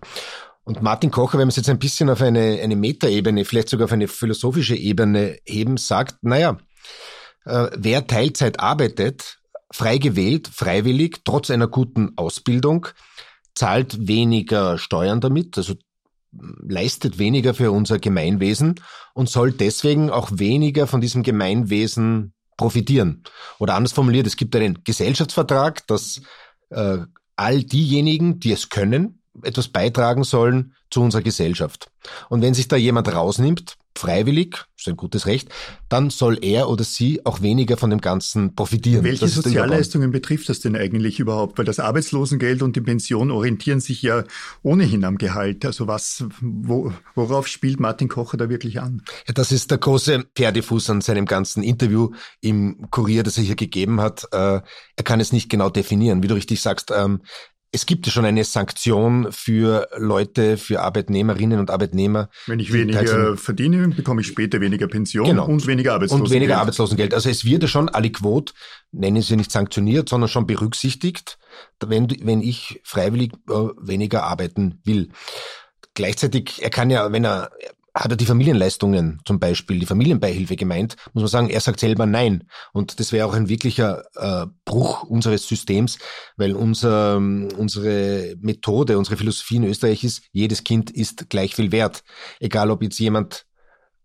Und 0.63 0.81
Martin 0.81 1.11
Kocher, 1.11 1.37
wenn 1.37 1.47
wir 1.47 1.49
es 1.49 1.55
jetzt 1.55 1.69
ein 1.69 1.79
bisschen 1.79 2.09
auf 2.09 2.21
eine, 2.21 2.59
eine 2.61 2.75
Metaebene, 2.75 3.45
vielleicht 3.45 3.69
sogar 3.69 3.85
auf 3.85 3.91
eine 3.91 4.07
philosophische 4.07 4.75
Ebene 4.75 5.37
heben, 5.45 5.77
sagt, 5.77 6.17
naja, 6.21 6.57
äh, 7.45 7.69
wer 7.75 8.05
Teilzeit 8.05 8.59
arbeitet, 8.59 9.39
frei 9.71 9.97
gewählt, 9.97 10.47
freiwillig, 10.47 11.21
trotz 11.23 11.49
einer 11.49 11.67
guten 11.67 12.11
Ausbildung, 12.15 12.87
zahlt 13.55 14.07
weniger 14.07 14.77
Steuern 14.77 15.19
damit, 15.19 15.57
also 15.57 15.73
leistet 16.31 17.17
weniger 17.17 17.53
für 17.53 17.71
unser 17.71 17.99
Gemeinwesen 17.99 18.75
und 19.13 19.29
soll 19.29 19.51
deswegen 19.51 20.09
auch 20.09 20.29
weniger 20.33 20.87
von 20.87 21.01
diesem 21.01 21.23
Gemeinwesen 21.23 22.33
profitieren. 22.55 23.23
Oder 23.59 23.75
anders 23.75 23.93
formuliert, 23.93 24.27
es 24.27 24.37
gibt 24.37 24.55
einen 24.55 24.83
Gesellschaftsvertrag, 24.83 25.85
dass 25.87 26.21
äh, 26.69 26.99
all 27.35 27.63
diejenigen, 27.63 28.39
die 28.39 28.51
es 28.51 28.69
können, 28.69 29.20
etwas 29.43 29.67
beitragen 29.69 30.23
sollen 30.23 30.75
zu 30.89 31.01
unserer 31.01 31.21
Gesellschaft. 31.21 31.89
Und 32.29 32.41
wenn 32.41 32.53
sich 32.53 32.67
da 32.67 32.75
jemand 32.75 33.13
rausnimmt, 33.13 33.77
freiwillig, 33.95 34.65
ist 34.77 34.87
ein 34.87 34.97
gutes 34.97 35.25
Recht, 35.27 35.49
dann 35.89 36.09
soll 36.09 36.39
er 36.41 36.69
oder 36.69 36.83
sie 36.83 37.25
auch 37.25 37.41
weniger 37.41 37.77
von 37.77 37.89
dem 37.89 38.01
Ganzen 38.01 38.55
profitieren. 38.55 39.03
Welche 39.03 39.27
Sozialleistungen 39.27 40.11
betrifft 40.11 40.49
das 40.49 40.59
denn 40.59 40.75
eigentlich 40.75 41.19
überhaupt? 41.19 41.57
Weil 41.57 41.65
das 41.65 41.79
Arbeitslosengeld 41.79 42.63
und 42.63 42.75
die 42.75 42.81
Pension 42.81 43.31
orientieren 43.31 43.79
sich 43.79 44.01
ja 44.01 44.23
ohnehin 44.63 45.03
am 45.03 45.17
Gehalt. 45.17 45.65
Also 45.65 45.87
was, 45.87 46.25
wo, 46.41 46.93
worauf 47.15 47.47
spielt 47.47 47.79
Martin 47.79 48.07
Kocher 48.07 48.37
da 48.37 48.49
wirklich 48.49 48.81
an? 48.81 49.03
Ja, 49.27 49.33
das 49.33 49.51
ist 49.51 49.71
der 49.71 49.77
große 49.77 50.25
Pferdefuß 50.35 50.89
an 50.89 51.01
seinem 51.01 51.25
ganzen 51.25 51.61
Interview 51.61 52.11
im 52.39 52.87
Kurier, 52.91 53.23
das 53.23 53.37
er 53.37 53.43
hier 53.43 53.55
gegeben 53.55 54.01
hat. 54.01 54.25
Äh, 54.31 54.61
er 54.95 55.03
kann 55.03 55.19
es 55.19 55.31
nicht 55.31 55.49
genau 55.49 55.69
definieren. 55.69 56.23
Wie 56.23 56.27
du 56.27 56.35
richtig 56.35 56.61
sagst, 56.61 56.91
ähm, 56.95 57.21
es 57.73 57.85
gibt 57.85 58.05
ja 58.05 58.11
schon 58.11 58.25
eine 58.25 58.43
Sanktion 58.43 59.31
für 59.31 59.87
Leute, 59.97 60.57
für 60.57 60.81
Arbeitnehmerinnen 60.81 61.59
und 61.59 61.69
Arbeitnehmer. 61.69 62.29
Wenn 62.45 62.59
ich 62.59 62.73
weniger 62.73 63.37
verdiene, 63.37 63.87
bekomme 63.87 64.21
ich 64.21 64.27
später 64.27 64.59
weniger 64.59 64.87
Pension 64.87 65.25
genau. 65.25 65.45
und 65.45 65.65
weniger 65.67 65.93
Arbeitslosengeld. 65.93 66.29
Und 66.29 66.35
weniger 66.35 66.57
Arbeitslosengeld. 66.57 67.13
Also 67.13 67.29
es 67.29 67.45
wird 67.45 67.63
ja 67.63 67.69
schon 67.69 67.87
alle 67.87 68.11
Quote, 68.11 68.53
nennen 68.91 69.21
sie 69.21 69.37
nicht 69.37 69.51
sanktioniert, 69.51 70.09
sondern 70.09 70.27
schon 70.27 70.47
berücksichtigt, 70.47 71.37
wenn, 71.79 72.09
wenn 72.23 72.41
ich 72.41 72.81
freiwillig 72.83 73.31
äh, 73.49 73.53
weniger 73.79 74.23
arbeiten 74.23 74.81
will. 74.83 75.09
Gleichzeitig, 75.93 76.61
er 76.61 76.69
kann 76.69 76.89
ja, 76.89 77.11
wenn 77.11 77.25
er, 77.25 77.51
hat 77.93 78.11
er 78.11 78.17
die 78.17 78.25
Familienleistungen 78.25 79.19
zum 79.25 79.39
Beispiel, 79.39 79.79
die 79.79 79.85
Familienbeihilfe 79.85 80.55
gemeint, 80.55 80.95
muss 81.13 81.23
man 81.23 81.29
sagen, 81.29 81.49
er 81.49 81.59
sagt 81.59 81.79
selber 81.79 82.05
nein. 82.05 82.45
Und 82.71 82.99
das 82.99 83.11
wäre 83.11 83.27
auch 83.27 83.33
ein 83.33 83.49
wirklicher 83.49 84.03
äh, 84.15 84.47
Bruch 84.63 85.03
unseres 85.03 85.47
Systems, 85.47 85.97
weil 86.37 86.53
unser, 86.53 87.17
unsere 87.17 88.35
Methode, 88.39 88.97
unsere 88.97 89.17
Philosophie 89.17 89.57
in 89.57 89.65
Österreich 89.65 90.03
ist, 90.03 90.23
jedes 90.31 90.63
Kind 90.63 90.89
ist 90.89 91.29
gleich 91.29 91.55
viel 91.55 91.71
wert. 91.71 92.03
Egal 92.39 92.71
ob 92.71 92.81
jetzt 92.81 92.99
jemand 92.99 93.45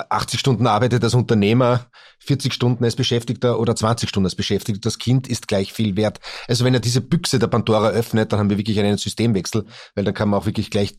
80 0.08 0.38
Stunden 0.40 0.66
arbeitet 0.66 1.02
als 1.02 1.14
Unternehmer, 1.14 1.86
40 2.20 2.52
Stunden 2.52 2.84
als 2.84 2.96
Beschäftigter 2.96 3.58
oder 3.58 3.74
20 3.76 4.08
Stunden 4.08 4.26
als 4.26 4.34
Beschäftigter. 4.34 4.80
Das 4.80 4.98
Kind 4.98 5.28
ist 5.28 5.48
gleich 5.48 5.72
viel 5.72 5.96
wert. 5.96 6.20
Also 6.48 6.64
wenn 6.64 6.74
er 6.74 6.80
diese 6.80 7.00
Büchse 7.00 7.38
der 7.38 7.46
Pandora 7.46 7.88
öffnet, 7.90 8.32
dann 8.32 8.40
haben 8.40 8.50
wir 8.50 8.58
wirklich 8.58 8.78
einen 8.78 8.98
Systemwechsel, 8.98 9.64
weil 9.94 10.04
dann 10.04 10.14
kann 10.14 10.28
man 10.28 10.40
auch 10.40 10.46
wirklich 10.46 10.70
gleich 10.70 10.98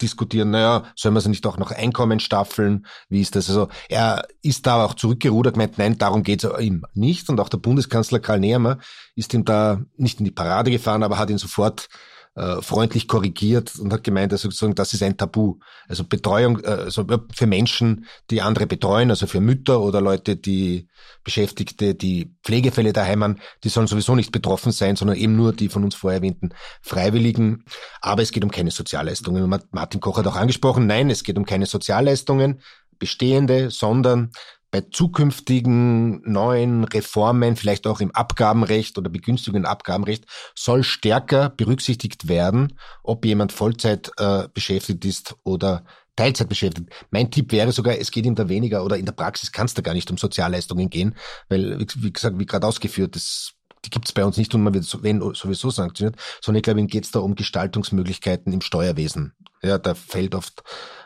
diskutieren, 0.00 0.50
naja, 0.50 0.84
soll 0.94 1.12
man 1.12 1.22
sie 1.22 1.30
nicht 1.30 1.46
auch 1.46 1.58
noch 1.58 1.72
Einkommen 1.72 2.20
staffeln? 2.20 2.86
Wie 3.08 3.20
ist 3.20 3.36
das? 3.36 3.48
Also 3.48 3.68
er 3.88 4.26
ist 4.42 4.66
da 4.66 4.84
auch 4.84 4.94
zurückgerudert, 4.94 5.54
gemeint, 5.54 5.78
nein, 5.78 5.98
darum 5.98 6.22
geht's 6.22 6.46
ihm 6.60 6.84
nicht. 6.94 7.28
Und 7.28 7.40
auch 7.40 7.48
der 7.48 7.58
Bundeskanzler 7.58 8.20
Karl 8.20 8.40
Nehammer 8.40 8.78
ist 9.14 9.34
ihm 9.34 9.44
da 9.44 9.80
nicht 9.96 10.18
in 10.18 10.24
die 10.24 10.30
Parade 10.30 10.70
gefahren, 10.70 11.02
aber 11.02 11.18
hat 11.18 11.30
ihn 11.30 11.38
sofort 11.38 11.88
äh, 12.36 12.60
freundlich 12.60 13.08
korrigiert 13.08 13.78
und 13.78 13.92
hat 13.92 14.04
gemeint, 14.04 14.30
also 14.30 14.48
sozusagen, 14.48 14.74
das 14.74 14.92
ist 14.92 15.02
ein 15.02 15.16
Tabu. 15.16 15.58
Also 15.88 16.04
Betreuung, 16.04 16.60
äh, 16.60 16.68
also 16.68 17.06
für 17.34 17.46
Menschen, 17.46 18.04
die 18.30 18.42
andere 18.42 18.66
betreuen, 18.66 19.10
also 19.10 19.26
für 19.26 19.40
Mütter 19.40 19.80
oder 19.80 20.02
Leute, 20.02 20.36
die 20.36 20.86
Beschäftigte, 21.24 21.94
die 21.94 22.34
Pflegefälle 22.44 22.92
daheim 22.92 23.24
haben, 23.24 23.36
die 23.64 23.70
sollen 23.70 23.86
sowieso 23.86 24.14
nicht 24.14 24.32
betroffen 24.32 24.70
sein, 24.70 24.96
sondern 24.96 25.16
eben 25.16 25.34
nur 25.34 25.54
die 25.54 25.70
von 25.70 25.82
uns 25.82 25.94
vorher 25.94 26.18
erwähnten 26.18 26.50
Freiwilligen. 26.82 27.64
Aber 28.02 28.22
es 28.22 28.32
geht 28.32 28.44
um 28.44 28.50
keine 28.50 28.70
Sozialleistungen. 28.70 29.48
Martin 29.70 30.00
Koch 30.00 30.18
hat 30.18 30.26
auch 30.26 30.36
angesprochen, 30.36 30.86
nein, 30.86 31.08
es 31.08 31.24
geht 31.24 31.38
um 31.38 31.46
keine 31.46 31.66
Sozialleistungen, 31.66 32.60
bestehende, 32.98 33.70
sondern 33.70 34.30
bei 34.76 34.86
zukünftigen 34.90 36.20
neuen 36.30 36.84
Reformen, 36.84 37.56
vielleicht 37.56 37.86
auch 37.86 38.00
im 38.00 38.10
Abgabenrecht 38.10 38.98
oder 38.98 39.08
Begünstigungen 39.08 39.64
im 39.64 39.70
Abgabenrecht, 39.70 40.26
soll 40.54 40.82
stärker 40.82 41.48
berücksichtigt 41.48 42.28
werden, 42.28 42.78
ob 43.02 43.24
jemand 43.24 43.52
Vollzeit 43.52 44.10
äh, 44.18 44.48
beschäftigt 44.52 45.06
ist 45.06 45.34
oder 45.44 45.84
Teilzeit 46.14 46.50
beschäftigt. 46.50 46.90
Mein 47.10 47.30
Tipp 47.30 47.52
wäre 47.52 47.72
sogar, 47.72 47.98
es 47.98 48.10
geht 48.10 48.26
ihm 48.26 48.34
da 48.34 48.50
weniger 48.50 48.84
oder 48.84 48.98
in 48.98 49.06
der 49.06 49.12
Praxis 49.12 49.50
kann 49.50 49.64
es 49.64 49.72
da 49.72 49.80
gar 49.80 49.94
nicht 49.94 50.10
um 50.10 50.18
Sozialleistungen 50.18 50.90
gehen, 50.90 51.14
weil, 51.48 51.78
wie 51.96 52.12
gesagt, 52.12 52.38
wie 52.38 52.46
gerade 52.46 52.66
ausgeführt, 52.66 53.16
das 53.16 53.52
die 53.86 53.90
gibt 53.90 54.06
es 54.06 54.12
bei 54.12 54.24
uns 54.24 54.36
nicht 54.36 54.54
und 54.54 54.62
man 54.62 54.74
wird 54.74 55.02
wenn 55.02 55.20
sowieso 55.34 55.70
sanktioniert, 55.70 56.16
sondern 56.42 56.58
ich 56.58 56.64
glaube, 56.64 56.80
ihnen 56.80 56.88
geht 56.88 57.04
es 57.04 57.12
da 57.12 57.20
um 57.20 57.34
Gestaltungsmöglichkeiten 57.34 58.52
im 58.52 58.60
Steuerwesen. 58.60 59.34
Ja, 59.62 59.78
da 59.78 59.94
fällt 59.94 60.34
oft 60.34 60.62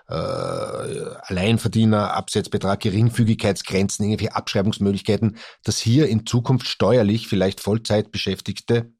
äh, 0.08 0.14
Alleinverdiener, 0.14 2.14
Absetzbetrag, 2.14 2.80
Geringfügigkeitsgrenzen, 2.80 4.06
irgendwelche 4.06 4.34
Abschreibungsmöglichkeiten, 4.34 5.37
dass 5.62 5.78
hier 5.78 6.08
in 6.08 6.26
Zukunft 6.26 6.66
steuerlich 6.66 7.28
vielleicht 7.28 7.60
Vollzeitbeschäftigte 7.60 8.92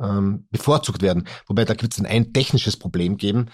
ähm, 0.00 0.46
bevorzugt 0.50 1.02
werden. 1.02 1.26
Wobei 1.46 1.64
da 1.64 1.80
wird 1.80 1.92
es 1.92 2.04
ein 2.04 2.32
technisches 2.32 2.78
Problem 2.78 3.16
geben. 3.16 3.50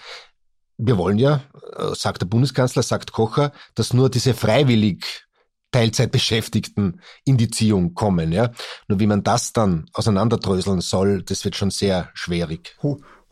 Wir 0.77 0.97
wollen 0.97 1.17
ja, 1.17 1.43
äh, 1.75 1.95
sagt 1.95 2.21
der 2.21 2.27
Bundeskanzler, 2.27 2.83
sagt 2.83 3.11
Kocher, 3.11 3.51
dass 3.75 3.93
nur 3.93 4.09
diese 4.09 4.33
freiwillig 4.33 5.26
Teilzeitbeschäftigten 5.71 7.01
in 7.25 7.37
die 7.37 7.49
Ziehung 7.49 7.93
kommen. 7.93 8.31
Ja? 8.31 8.51
Nur 8.87 8.99
wie 8.99 9.07
man 9.07 9.23
das 9.23 9.53
dann 9.53 9.85
auseinanderdröseln 9.93 10.81
soll, 10.81 11.23
das 11.23 11.43
wird 11.45 11.55
schon 11.55 11.71
sehr 11.71 12.09
schwierig 12.13 12.77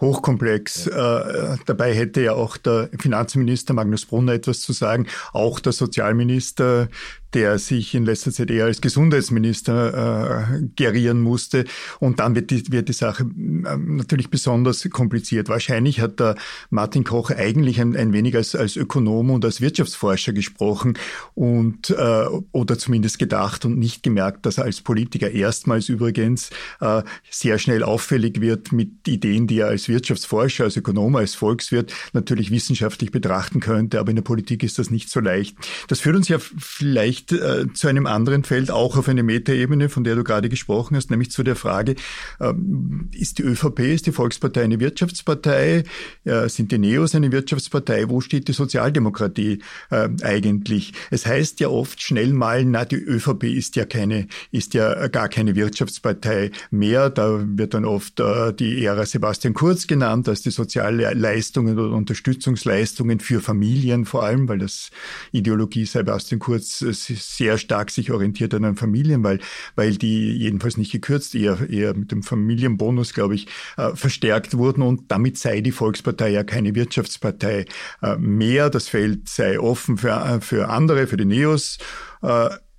hochkomplex. 0.02 0.88
Äh, 0.88 1.58
dabei 1.66 1.94
hätte 1.94 2.22
ja 2.22 2.34
auch 2.34 2.58
der 2.58 2.90
Finanzminister 3.00 3.74
Magnus 3.74 4.06
Brunner 4.06 4.34
etwas 4.34 4.62
zu 4.62 4.74
sagen, 4.74 5.08
auch 5.34 5.60
der 5.60 5.72
Sozialminister 5.72 6.90
der 7.36 7.60
sich 7.60 7.94
in 7.94 8.06
letzter 8.06 8.32
Zeit 8.32 8.50
eher 8.50 8.66
als 8.66 8.80
Gesundheitsminister 8.80 10.48
äh, 10.54 10.62
gerieren 10.76 11.20
musste. 11.20 11.66
Und 12.00 12.20
dann 12.20 12.34
wird 12.34 12.50
die, 12.50 12.72
wird 12.72 12.88
die 12.88 12.94
Sache 12.94 13.24
äh, 13.24 13.78
natürlich 13.78 14.30
besonders 14.30 14.90
kompliziert. 14.90 15.50
Wahrscheinlich 15.50 16.00
hat 16.00 16.22
der 16.22 16.36
Martin 16.70 17.04
Koch 17.04 17.32
eigentlich 17.32 17.82
ein, 17.82 17.96
ein 17.96 18.14
wenig 18.14 18.36
als, 18.38 18.56
als 18.56 18.78
Ökonom 18.78 19.32
und 19.32 19.44
als 19.44 19.60
Wirtschaftsforscher 19.60 20.32
gesprochen 20.32 20.98
und 21.34 21.90
äh, 21.90 22.26
oder 22.54 22.78
zumindest 22.78 23.20
gedacht 23.20 23.66
und 23.66 23.78
nicht 23.78 24.02
gemerkt, 24.02 24.46
dass 24.46 24.58
er 24.58 24.64
als 24.64 24.80
Politiker 24.82 25.30
erstmals 25.30 25.90
übrigens 25.90 26.52
äh, 26.80 27.04
sehr 27.30 27.60
schnell 27.60 27.84
auffällig 27.84 28.40
wird 28.40 28.72
mit 28.72 29.06
Ideen, 29.10 29.46
die 29.46 29.60
er 29.60 29.68
als 29.68 29.85
Wirtschaftsforscher, 29.90 30.66
als 30.66 30.78
Ökonom, 30.78 31.16
als 31.16 31.36
Volkswirt 31.36 31.94
natürlich 32.14 32.52
wissenschaftlich 32.52 33.12
betrachten 33.12 33.60
könnte. 33.60 34.00
Aber 34.00 34.10
in 34.10 34.16
der 34.16 34.24
Politik 34.24 34.64
ist 34.64 34.80
das 34.80 34.90
nicht 34.90 35.10
so 35.10 35.20
leicht. 35.20 35.56
Das 35.88 36.00
führt 36.00 36.16
uns 36.16 36.28
ja 36.28 36.38
vielleicht 36.40 37.32
äh, 37.32 37.66
zu 37.74 37.88
einem 37.88 38.08
anderen 38.08 38.44
Feld, 38.44 38.72
auch 38.72 38.98
auf 38.98 39.10
eine 39.10 39.24
Metaebene, 39.24 39.90
von 39.90 40.04
der 40.04 40.16
du 40.16 40.24
gerade 40.24 40.50
gesprochen 40.50 40.96
hast, 40.96 41.12
nämlich 41.12 41.32
zu 41.32 41.44
der 41.44 41.56
Frage, 41.56 41.96
ähm, 42.40 43.10
ist 43.14 43.38
die 43.40 43.44
ÖVP, 43.44 43.80
ist 43.80 44.08
die 44.08 44.12
Volkspartei 44.12 44.64
eine 44.64 44.80
Wirtschaftspartei? 44.80 45.84
Äh, 46.24 46.50
sind 46.50 46.72
die 46.72 46.78
Neos 46.78 47.16
eine 47.16 47.32
Wirtschaftspartei? 47.32 48.10
Wo 48.10 48.22
steht 48.22 48.48
die 48.48 48.54
Sozialdemokratie 48.54 49.60
äh, 49.90 50.10
eigentlich? 50.24 50.94
Es 51.12 51.26
heißt 51.26 51.60
ja 51.60 51.70
oft 51.70 52.02
schnell 52.02 52.34
mal, 52.34 52.66
na, 52.66 52.86
die 52.86 52.96
ÖVP 52.96 53.44
ist 53.44 53.76
ja 53.76 53.86
keine, 53.86 54.28
ist 54.52 54.74
ja 54.74 55.08
gar 55.08 55.30
keine 55.30 55.56
Wirtschaftspartei 55.56 56.52
mehr. 56.72 57.10
Da 57.10 57.44
wird 57.46 57.74
dann 57.74 57.86
oft 57.86 58.20
äh, 58.20 58.54
die 58.54 58.84
Ära 58.86 59.06
Sebastian 59.06 59.54
Kurz 59.54 59.75
genannt, 59.88 60.28
als 60.28 60.42
die 60.42 60.50
Sozialleistungen 60.50 61.78
oder 61.78 61.96
Unterstützungsleistungen 61.96 63.20
für 63.20 63.42
Familien 63.42 64.06
vor 64.06 64.24
allem, 64.24 64.48
weil 64.48 64.60
das 64.60 64.90
Ideologie 65.32 65.86
Sebastian 65.86 66.40
Kurz 66.40 66.82
äh, 66.82 66.94
sehr 66.94 67.58
stark 67.58 67.92
sich 67.92 68.12
orientiert 68.12 68.54
an 68.54 68.64
den 68.64 68.76
Familien, 68.76 69.24
weil, 69.24 69.40
weil 69.76 69.98
die 69.98 70.32
jedenfalls 70.32 70.78
nicht 70.78 70.92
gekürzt, 70.92 71.36
eher, 71.36 71.70
eher 71.70 71.96
mit 71.96 72.12
dem 72.12 72.24
Familienbonus, 72.24 73.14
glaube 73.14 73.36
ich, 73.36 73.48
äh, 73.78 73.96
verstärkt 73.96 74.58
wurden 74.58 74.82
und 74.82 75.12
damit 75.12 75.38
sei 75.38 75.62
die 75.62 75.72
Volkspartei 75.72 76.30
ja 76.30 76.44
keine 76.44 76.74
Wirtschaftspartei 76.74 77.66
äh, 78.02 78.16
mehr. 78.18 78.70
Das 78.70 78.88
Feld 78.88 79.30
sei 79.30 79.60
offen 79.60 79.98
für, 79.98 80.40
für 80.42 80.70
andere, 80.70 81.08
für 81.08 81.18
die 81.18 81.26
Neos. 81.26 81.78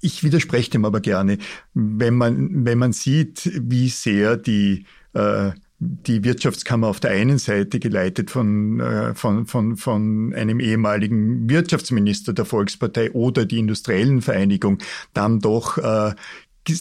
Ich 0.01 0.23
widerspreche 0.23 0.71
dem 0.71 0.85
aber 0.85 1.01
gerne, 1.01 1.39
wenn 1.75 2.15
man, 2.15 2.65
wenn 2.65 2.79
man 2.79 2.93
sieht, 2.93 3.51
wie 3.55 3.89
sehr 3.89 4.37
die 4.37 4.87
äh, 5.15 5.53
die 5.79 6.25
Wirtschaftskammer 6.25 6.87
auf 6.87 7.01
der 7.01 7.11
einen 7.11 7.39
Seite 7.39 7.79
geleitet 7.79 8.31
von, 8.31 8.81
äh, 8.81 9.15
von, 9.15 9.47
von, 9.47 9.77
von 9.77 10.33
einem 10.35 10.59
ehemaligen 10.59 11.51
Wirtschaftsminister 11.51 12.33
der 12.33 12.47
Volkspartei 12.47 13.13
oder 13.13 13.45
die 13.45 13.59
Industriellen 13.59 14.23
Vereinigung 14.23 14.79
dann 15.13 15.41
doch 15.41 15.77
äh, 15.77 16.15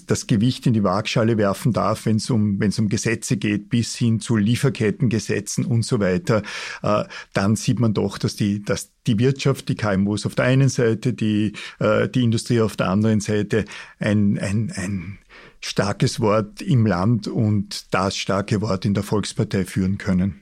das 0.05 0.27
Gewicht 0.27 0.65
in 0.67 0.73
die 0.73 0.83
Waagschale 0.83 1.37
werfen 1.37 1.73
darf, 1.73 2.05
wenn 2.05 2.17
es 2.17 2.29
um, 2.29 2.59
wenn 2.59 2.69
es 2.69 2.79
um 2.79 2.89
Gesetze 2.89 3.37
geht, 3.37 3.69
bis 3.69 3.95
hin 3.95 4.19
zu 4.19 4.35
Lieferkettengesetzen 4.35 5.65
und 5.65 5.83
so 5.83 5.99
weiter, 5.99 6.41
äh, 6.83 7.03
dann 7.33 7.55
sieht 7.55 7.79
man 7.79 7.93
doch, 7.93 8.17
dass 8.17 8.35
die, 8.35 8.63
dass 8.63 8.91
die 9.07 9.19
Wirtschaft, 9.19 9.69
die 9.69 9.75
KMUs 9.75 10.25
auf 10.25 10.35
der 10.35 10.45
einen 10.45 10.69
Seite, 10.69 11.13
die, 11.13 11.53
äh, 11.79 12.09
die 12.09 12.23
Industrie 12.23 12.61
auf 12.61 12.75
der 12.75 12.89
anderen 12.89 13.19
Seite 13.19 13.65
ein, 13.99 14.39
ein, 14.39 14.71
ein 14.75 15.19
starkes 15.61 16.19
Wort 16.19 16.61
im 16.61 16.85
Land 16.85 17.27
und 17.27 17.93
das 17.93 18.17
starke 18.17 18.61
Wort 18.61 18.85
in 18.85 18.93
der 18.93 19.03
Volkspartei 19.03 19.65
führen 19.65 19.97
können. 19.97 20.41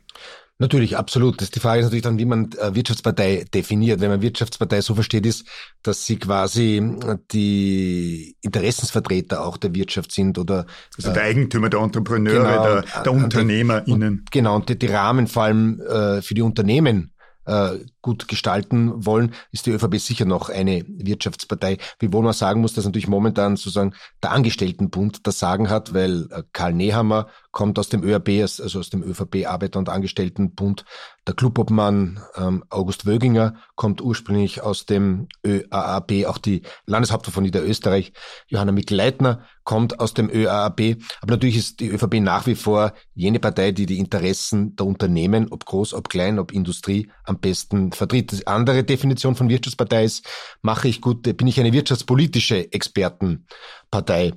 Natürlich, 0.63 0.95
absolut. 0.95 1.41
Das, 1.41 1.51
die 1.51 1.59
Frage 1.59 1.81
ist 1.81 1.87
natürlich 1.87 2.03
dann, 2.03 2.17
wie 2.17 2.23
man 2.23 2.49
äh, 2.53 2.73
Wirtschaftspartei 2.73 3.45
definiert. 3.53 3.99
Wenn 3.99 4.09
man 4.09 4.21
Wirtschaftspartei 4.21 4.79
so 4.79 4.95
versteht, 4.95 5.25
ist, 5.25 5.45
dass 5.81 6.05
sie 6.05 6.15
quasi 6.15 6.77
äh, 6.77 7.17
die 7.33 8.37
Interessensvertreter 8.39 9.45
auch 9.45 9.57
der 9.57 9.75
Wirtschaft 9.75 10.13
sind 10.13 10.37
oder 10.37 10.65
also 10.95 11.11
der 11.11 11.21
Eigentümer, 11.21 11.67
der 11.67 11.81
Entrepreneure, 11.81 12.43
genau, 12.43 12.63
der, 12.63 13.03
der 13.03 13.11
UnternehmerInnen. 13.11 14.19
Und, 14.19 14.31
genau, 14.31 14.55
und 14.55 14.69
die, 14.69 14.79
die 14.79 14.87
Rahmen 14.87 15.27
vor 15.27 15.43
allem 15.43 15.81
äh, 15.81 16.21
für 16.21 16.33
die 16.33 16.41
Unternehmen 16.41 17.11
äh, 17.43 17.79
gut 18.01 18.29
gestalten 18.29 19.05
wollen, 19.05 19.33
ist 19.51 19.65
die 19.65 19.71
ÖVP 19.71 19.97
sicher 19.99 20.23
noch 20.23 20.47
eine 20.47 20.85
Wirtschaftspartei. 20.87 21.77
Wiewohl 21.99 22.23
man 22.23 22.31
sagen 22.31 22.61
muss, 22.61 22.73
dass 22.73 22.85
natürlich 22.85 23.09
momentan 23.09 23.57
sozusagen 23.57 23.95
der 24.23 24.31
Angestelltenbund 24.31 25.27
das 25.27 25.39
Sagen 25.39 25.69
hat, 25.69 25.93
weil 25.93 26.29
Karl 26.53 26.71
Nehammer 26.71 27.27
kommt 27.53 27.77
aus 27.77 27.87
dem 27.87 28.03
ÖAB, 28.03 28.41
also 28.41 28.79
aus 28.79 28.89
dem 28.89 29.03
ÖVP 29.03 29.45
Arbeiter- 29.45 29.77
und 29.79 29.87
Angestelltenbund. 29.87 30.85
Der 31.27 31.35
Clubobmann 31.35 32.19
ähm, 32.35 32.65
August 32.69 33.05
Wöginger 33.05 33.55
kommt 33.75 34.01
ursprünglich 34.01 34.61
aus 34.61 34.87
dem 34.87 35.27
ÖAAB, 35.45 36.25
auch 36.25 36.39
die 36.39 36.63
Landeshauptfrau 36.87 37.31
von 37.31 37.43
Niederösterreich, 37.43 38.11
Johanna 38.47 38.71
Mikl-Leitner, 38.71 39.45
kommt 39.63 39.99
aus 39.99 40.15
dem 40.15 40.29
ÖAAB. 40.29 40.97
Aber 41.21 41.33
natürlich 41.33 41.55
ist 41.55 41.79
die 41.79 41.89
ÖVP 41.89 42.15
nach 42.21 42.47
wie 42.47 42.55
vor 42.55 42.93
jene 43.13 43.39
Partei, 43.39 43.71
die 43.71 43.85
die 43.85 43.99
Interessen 43.99 44.75
der 44.75 44.87
Unternehmen, 44.87 45.47
ob 45.51 45.63
groß, 45.63 45.93
ob 45.93 46.09
klein, 46.09 46.39
ob 46.39 46.51
Industrie, 46.51 47.11
am 47.23 47.39
besten 47.39 47.91
vertritt. 47.91 48.31
Die 48.31 48.47
andere 48.47 48.83
Definition 48.83 49.35
von 49.35 49.47
Wirtschaftspartei 49.47 50.05
ist, 50.05 50.27
mache 50.63 50.87
ich 50.87 51.01
gut, 51.01 51.21
bin 51.37 51.47
ich 51.47 51.59
eine 51.59 51.71
wirtschaftspolitische 51.71 52.73
Expertenpartei. 52.73 54.33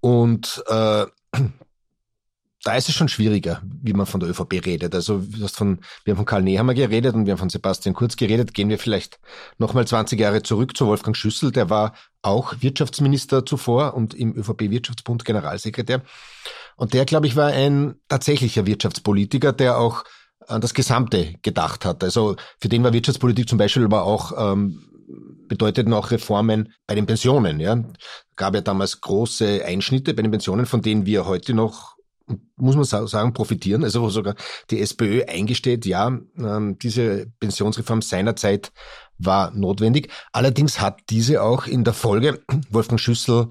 Und 0.00 0.62
äh, 0.66 1.06
da 2.64 2.74
ist 2.74 2.88
es 2.88 2.94
schon 2.94 3.08
schwieriger, 3.08 3.62
wie 3.82 3.92
man 3.92 4.06
von 4.06 4.20
der 4.20 4.28
ÖVP 4.28 4.66
redet. 4.66 4.94
Also 4.94 5.18
du 5.18 5.44
hast 5.44 5.56
von, 5.56 5.78
wir 6.04 6.12
haben 6.12 6.18
von 6.18 6.26
Karl 6.26 6.42
Nehammer 6.42 6.74
geredet 6.74 7.14
und 7.14 7.26
wir 7.26 7.32
haben 7.32 7.38
von 7.38 7.50
Sebastian 7.50 7.94
Kurz 7.94 8.16
geredet. 8.16 8.52
Gehen 8.52 8.68
wir 8.68 8.78
vielleicht 8.78 9.20
nochmal 9.58 9.86
20 9.86 10.18
Jahre 10.18 10.42
zurück 10.42 10.76
zu 10.76 10.86
Wolfgang 10.86 11.16
Schüssel. 11.16 11.52
Der 11.52 11.70
war 11.70 11.94
auch 12.20 12.56
Wirtschaftsminister 12.60 13.46
zuvor 13.46 13.94
und 13.94 14.14
im 14.14 14.36
ÖVP-Wirtschaftsbund 14.36 15.24
Generalsekretär. 15.24 16.02
Und 16.76 16.94
der, 16.94 17.04
glaube 17.04 17.28
ich, 17.28 17.36
war 17.36 17.48
ein 17.48 17.94
tatsächlicher 18.08 18.66
Wirtschaftspolitiker, 18.66 19.52
der 19.52 19.78
auch 19.78 20.04
an 20.48 20.60
das 20.60 20.74
Gesamte 20.74 21.34
gedacht 21.42 21.84
hat. 21.84 22.02
Also 22.02 22.36
für 22.60 22.68
den 22.68 22.82
war 22.82 22.92
Wirtschaftspolitik 22.92 23.48
zum 23.48 23.58
Beispiel 23.58 23.84
aber 23.84 24.02
auch 24.02 24.32
ähm, 24.36 24.82
bedeuteten 25.46 25.92
auch 25.92 26.10
Reformen 26.10 26.72
bei 26.86 26.94
den 26.94 27.06
Pensionen. 27.06 27.60
Ja, 27.60 27.82
gab 28.34 28.54
ja 28.54 28.60
damals 28.60 29.00
große 29.00 29.64
Einschnitte 29.64 30.14
bei 30.14 30.22
den 30.22 30.30
Pensionen, 30.30 30.66
von 30.66 30.82
denen 30.82 31.06
wir 31.06 31.26
heute 31.26 31.54
noch 31.54 31.97
muss 32.56 32.76
man 32.76 32.84
sagen, 32.84 33.32
profitieren. 33.32 33.84
Also 33.84 34.02
wo 34.02 34.10
sogar 34.10 34.34
die 34.70 34.80
SPÖ 34.80 35.24
eingesteht, 35.24 35.86
ja, 35.86 36.06
ähm, 36.38 36.78
diese 36.78 37.26
Pensionsreform 37.40 38.02
seinerzeit 38.02 38.72
war 39.18 39.50
notwendig. 39.52 40.10
Allerdings 40.32 40.80
hat 40.80 41.00
diese 41.10 41.42
auch 41.42 41.66
in 41.66 41.84
der 41.84 41.94
Folge 41.94 42.40
Wolfgang 42.70 43.00
Schüssel 43.00 43.50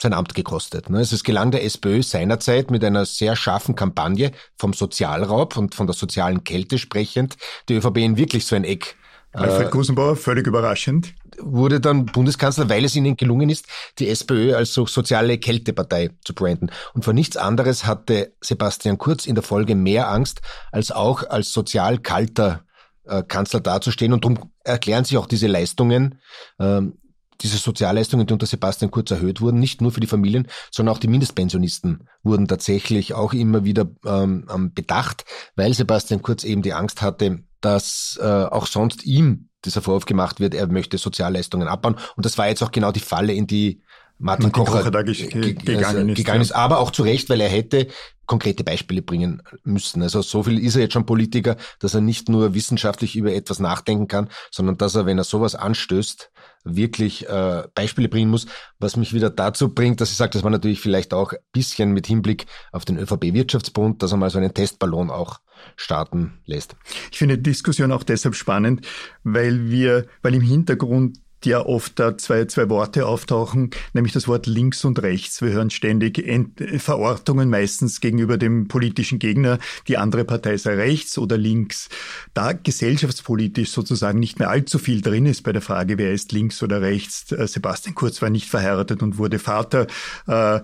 sein 0.00 0.12
Amt 0.12 0.34
gekostet. 0.34 0.90
Ne? 0.90 1.00
Es 1.00 1.24
gelang 1.24 1.50
der 1.52 1.64
SPÖ 1.64 2.02
seinerzeit 2.02 2.70
mit 2.70 2.84
einer 2.84 3.06
sehr 3.06 3.36
scharfen 3.36 3.74
Kampagne 3.74 4.32
vom 4.56 4.72
Sozialraub 4.72 5.56
und 5.56 5.74
von 5.74 5.86
der 5.86 5.94
sozialen 5.94 6.44
Kälte 6.44 6.78
sprechend, 6.78 7.36
die 7.68 7.74
ÖVP 7.74 7.98
in 7.98 8.16
wirklich 8.16 8.44
so 8.44 8.56
ein 8.56 8.64
Eck 8.64 8.96
Alfred 9.32 9.70
Gusenbauer, 9.70 10.16
völlig 10.16 10.46
überraschend. 10.46 11.14
Wurde 11.38 11.80
dann 11.80 12.06
Bundeskanzler, 12.06 12.68
weil 12.68 12.84
es 12.84 12.94
ihnen 12.94 13.16
gelungen 13.16 13.48
ist, 13.48 13.66
die 13.98 14.08
SPÖ 14.08 14.54
als 14.54 14.74
so 14.74 14.86
soziale 14.86 15.38
Kältepartei 15.38 16.10
zu 16.24 16.34
branden. 16.34 16.70
Und 16.92 17.04
vor 17.04 17.14
nichts 17.14 17.36
anderes 17.36 17.86
hatte 17.86 18.34
Sebastian 18.40 18.98
Kurz 18.98 19.26
in 19.26 19.34
der 19.34 19.42
Folge 19.42 19.74
mehr 19.74 20.10
Angst, 20.10 20.42
als 20.70 20.92
auch 20.92 21.28
als 21.28 21.52
sozial 21.52 21.98
kalter 21.98 22.64
äh, 23.04 23.22
Kanzler 23.22 23.60
dazustehen. 23.60 24.12
Und 24.12 24.24
darum 24.24 24.50
erklären 24.64 25.04
sich 25.04 25.16
auch 25.16 25.26
diese 25.26 25.46
Leistungen, 25.46 26.20
ähm, 26.58 26.98
diese 27.40 27.56
Sozialleistungen, 27.56 28.26
die 28.26 28.32
unter 28.34 28.46
Sebastian 28.46 28.90
Kurz 28.90 29.10
erhöht 29.10 29.40
wurden, 29.40 29.58
nicht 29.58 29.80
nur 29.80 29.92
für 29.92 30.00
die 30.00 30.06
Familien, 30.06 30.46
sondern 30.70 30.94
auch 30.94 31.00
die 31.00 31.08
Mindestpensionisten 31.08 32.08
wurden 32.22 32.46
tatsächlich 32.46 33.14
auch 33.14 33.32
immer 33.32 33.64
wieder 33.64 33.90
ähm, 34.04 34.72
bedacht, 34.74 35.24
weil 35.56 35.72
Sebastian 35.74 36.22
Kurz 36.22 36.44
eben 36.44 36.62
die 36.62 36.74
Angst 36.74 37.02
hatte, 37.02 37.42
dass 37.64 38.18
äh, 38.22 38.26
auch 38.26 38.66
sonst 38.66 39.04
ihm 39.04 39.48
dieser 39.64 39.80
Vorwurf 39.80 40.04
gemacht 40.04 40.40
wird, 40.40 40.54
er 40.54 40.66
möchte 40.66 40.98
Sozialleistungen 40.98 41.68
abbauen. 41.68 41.96
Und 42.16 42.26
das 42.26 42.36
war 42.36 42.48
jetzt 42.48 42.62
auch 42.62 42.72
genau 42.72 42.92
die 42.92 43.00
Falle, 43.00 43.32
in 43.32 43.46
die 43.46 43.80
Martin, 44.18 44.46
Martin 44.46 44.64
Kocher, 44.64 44.78
Kocher 44.78 45.04
gegangen, 45.04 45.84
also, 45.84 45.98
ist, 46.00 46.16
gegangen 46.16 46.42
ist. 46.42 46.52
Aber 46.52 46.78
auch 46.78 46.90
zu 46.90 47.02
Recht, 47.02 47.28
weil 47.30 47.40
er 47.40 47.48
hätte 47.48 47.88
konkrete 48.32 48.64
Beispiele 48.64 49.02
bringen 49.02 49.42
müssen. 49.62 50.00
Also 50.00 50.22
so 50.22 50.42
viel 50.42 50.58
ist 50.58 50.74
er 50.74 50.80
jetzt 50.80 50.94
schon 50.94 51.04
Politiker, 51.04 51.58
dass 51.80 51.92
er 51.92 52.00
nicht 52.00 52.30
nur 52.30 52.54
wissenschaftlich 52.54 53.14
über 53.14 53.34
etwas 53.34 53.58
nachdenken 53.58 54.08
kann, 54.08 54.30
sondern 54.50 54.78
dass 54.78 54.94
er, 54.94 55.04
wenn 55.04 55.18
er 55.18 55.24
sowas 55.24 55.54
anstößt, 55.54 56.30
wirklich 56.64 57.28
äh, 57.28 57.64
Beispiele 57.74 58.08
bringen 58.08 58.30
muss, 58.30 58.46
was 58.78 58.96
mich 58.96 59.12
wieder 59.12 59.28
dazu 59.28 59.74
bringt, 59.74 60.00
dass 60.00 60.12
ich 60.12 60.16
sage, 60.16 60.30
das 60.30 60.44
war 60.44 60.50
natürlich 60.50 60.80
vielleicht 60.80 61.12
auch 61.12 61.32
ein 61.32 61.40
bisschen 61.52 61.92
mit 61.92 62.06
Hinblick 62.06 62.46
auf 62.70 62.86
den 62.86 62.96
ÖVP-Wirtschaftsbund, 62.96 64.02
dass 64.02 64.12
er 64.12 64.16
mal 64.16 64.30
so 64.30 64.38
einen 64.38 64.54
Testballon 64.54 65.10
auch 65.10 65.40
starten 65.76 66.40
lässt. 66.46 66.74
Ich 67.10 67.18
finde 67.18 67.36
die 67.36 67.50
Diskussion 67.50 67.92
auch 67.92 68.02
deshalb 68.02 68.34
spannend, 68.34 68.86
weil 69.24 69.68
wir, 69.68 70.06
weil 70.22 70.34
im 70.34 70.40
Hintergrund 70.40 71.18
ja 71.46 71.64
oft 71.64 71.98
da 71.98 72.16
zwei, 72.18 72.44
zwei 72.46 72.68
Worte 72.68 73.06
auftauchen, 73.06 73.70
nämlich 73.92 74.12
das 74.12 74.28
Wort 74.28 74.46
links 74.46 74.84
und 74.84 75.02
rechts. 75.02 75.42
Wir 75.42 75.50
hören 75.50 75.70
ständig 75.70 76.18
Ent 76.18 76.62
Verortungen 76.78 77.48
meistens 77.48 78.00
gegenüber 78.00 78.38
dem 78.38 78.68
politischen 78.68 79.18
Gegner, 79.18 79.58
die 79.88 79.98
andere 79.98 80.24
Partei 80.24 80.56
sei 80.56 80.74
rechts 80.74 81.18
oder 81.18 81.38
links. 81.38 81.88
Da 82.34 82.52
gesellschaftspolitisch 82.52 83.70
sozusagen 83.70 84.18
nicht 84.18 84.38
mehr 84.38 84.50
allzu 84.50 84.78
viel 84.78 85.00
drin 85.00 85.26
ist 85.26 85.42
bei 85.42 85.52
der 85.52 85.62
Frage, 85.62 85.98
wer 85.98 86.12
ist 86.12 86.32
links 86.32 86.62
oder 86.62 86.80
rechts. 86.80 87.32
Äh, 87.32 87.46
Sebastian 87.46 87.94
Kurz 87.94 88.22
war 88.22 88.30
nicht 88.30 88.48
verheiratet 88.48 89.02
und 89.02 89.18
wurde 89.18 89.38
Vater. 89.38 89.86
Äh, 90.26 90.60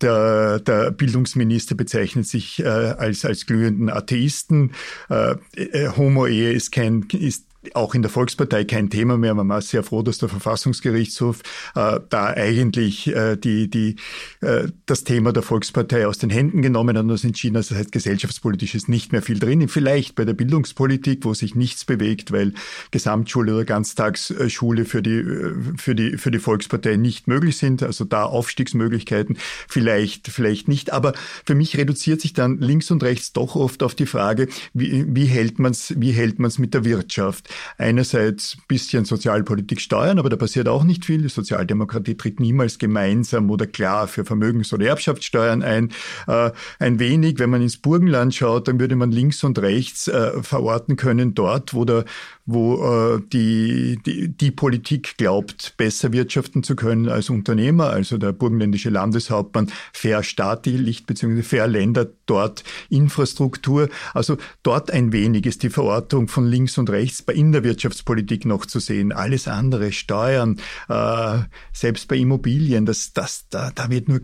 der, 0.00 0.60
der 0.60 0.90
Bildungsminister 0.92 1.74
bezeichnet 1.74 2.26
sich 2.26 2.60
äh, 2.60 2.64
als, 2.66 3.24
als 3.24 3.46
glühenden 3.46 3.90
Atheisten. 3.90 4.72
Äh, 5.08 5.36
äh 5.56 5.88
Homo-Ehe 5.96 6.52
ist 6.52 6.72
kein, 6.72 7.06
ist 7.12 7.49
auch 7.74 7.94
in 7.94 8.02
der 8.02 8.10
Volkspartei 8.10 8.64
kein 8.64 8.88
Thema 8.88 9.18
mehr. 9.18 9.34
Man 9.34 9.48
war 9.48 9.60
sehr 9.60 9.82
froh, 9.82 10.02
dass 10.02 10.18
der 10.18 10.28
Verfassungsgerichtshof 10.28 11.40
äh, 11.74 12.00
da 12.08 12.26
eigentlich 12.28 13.08
äh, 13.14 13.36
die, 13.36 13.68
die, 13.68 13.96
äh, 14.40 14.68
das 14.86 15.04
Thema 15.04 15.32
der 15.32 15.42
Volkspartei 15.42 16.06
aus 16.06 16.18
den 16.18 16.30
Händen 16.30 16.62
genommen 16.62 16.96
hat 16.96 17.02
und 17.02 17.10
das 17.10 17.24
entschieden 17.24 17.58
hat. 17.58 17.70
Das 17.70 17.76
heißt, 17.76 17.92
gesellschaftspolitisch 17.92 18.74
ist 18.74 18.88
nicht 18.88 19.12
mehr 19.12 19.20
viel 19.20 19.38
drin. 19.38 19.68
Vielleicht 19.68 20.14
bei 20.14 20.24
der 20.24 20.32
Bildungspolitik, 20.32 21.24
wo 21.24 21.34
sich 21.34 21.54
nichts 21.54 21.84
bewegt, 21.84 22.32
weil 22.32 22.54
Gesamtschule 22.92 23.54
oder 23.54 23.64
Ganztagsschule 23.64 24.86
für 24.86 25.02
die, 25.02 25.18
äh, 25.18 25.54
für 25.76 25.94
die, 25.94 26.16
für 26.16 26.30
die 26.30 26.38
Volkspartei 26.38 26.96
nicht 26.96 27.28
möglich 27.28 27.58
sind. 27.58 27.82
Also 27.82 28.04
da 28.04 28.24
Aufstiegsmöglichkeiten 28.24 29.36
vielleicht, 29.68 30.28
vielleicht 30.28 30.66
nicht. 30.66 30.94
Aber 30.94 31.12
für 31.44 31.54
mich 31.54 31.76
reduziert 31.76 32.22
sich 32.22 32.32
dann 32.32 32.58
links 32.58 32.90
und 32.90 33.02
rechts 33.02 33.34
doch 33.34 33.54
oft 33.54 33.82
auf 33.82 33.94
die 33.94 34.06
Frage, 34.06 34.48
wie, 34.72 35.04
wie 35.14 35.26
hält 35.26 35.58
man's, 35.58 35.92
wie 35.98 36.12
hält 36.12 36.38
man's 36.38 36.58
mit 36.58 36.72
der 36.72 36.86
Wirtschaft? 36.86 37.49
Einerseits 37.78 38.56
bisschen 38.68 39.04
Sozialpolitik 39.04 39.80
steuern, 39.80 40.18
aber 40.18 40.30
da 40.30 40.36
passiert 40.36 40.68
auch 40.68 40.84
nicht 40.84 41.04
viel. 41.04 41.22
Die 41.22 41.28
Sozialdemokratie 41.28 42.16
tritt 42.16 42.40
niemals 42.40 42.78
gemeinsam 42.78 43.50
oder 43.50 43.66
klar 43.66 44.08
für 44.08 44.24
Vermögens- 44.24 44.72
oder 44.72 44.86
Erbschaftssteuern 44.86 45.62
ein. 45.62 45.90
Äh, 46.26 46.50
ein 46.78 46.98
wenig, 46.98 47.38
wenn 47.38 47.50
man 47.50 47.62
ins 47.62 47.76
Burgenland 47.76 48.34
schaut, 48.34 48.68
dann 48.68 48.80
würde 48.80 48.96
man 48.96 49.10
links 49.10 49.44
und 49.44 49.58
rechts 49.58 50.08
äh, 50.08 50.42
verorten 50.42 50.96
können, 50.96 51.34
dort, 51.34 51.74
wo 51.74 51.84
der 51.84 52.04
wo 52.52 53.16
äh, 53.16 53.20
die, 53.32 53.98
die, 54.04 54.28
die 54.28 54.50
Politik 54.50 55.16
glaubt, 55.16 55.74
besser 55.76 56.12
wirtschaften 56.12 56.62
zu 56.62 56.74
können 56.74 57.08
als 57.08 57.30
Unternehmer. 57.30 57.90
Also 57.90 58.18
der 58.18 58.32
burgenländische 58.32 58.90
Landeshauptmann 58.90 59.70
verstaatlicht 59.92 61.06
bzw. 61.06 61.42
verländert 61.42 62.14
dort 62.26 62.64
Infrastruktur. 62.88 63.88
Also 64.14 64.36
dort 64.62 64.90
ein 64.90 65.12
wenig 65.12 65.46
ist 65.46 65.62
die 65.62 65.70
Verortung 65.70 66.28
von 66.28 66.46
links 66.46 66.78
und 66.78 66.90
rechts 66.90 67.22
in 67.40 67.52
der 67.52 67.64
Wirtschaftspolitik 67.64 68.44
noch 68.44 68.66
zu 68.66 68.78
sehen. 68.78 69.12
Alles 69.12 69.48
andere, 69.48 69.92
Steuern, 69.92 70.60
äh, 70.88 71.38
selbst 71.72 72.06
bei 72.08 72.16
Immobilien, 72.16 72.84
das, 72.84 73.12
das, 73.12 73.46
da, 73.48 73.70
da 73.74 73.88
wird 73.88 74.08
nur 74.08 74.20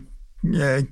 äh, 0.53 0.83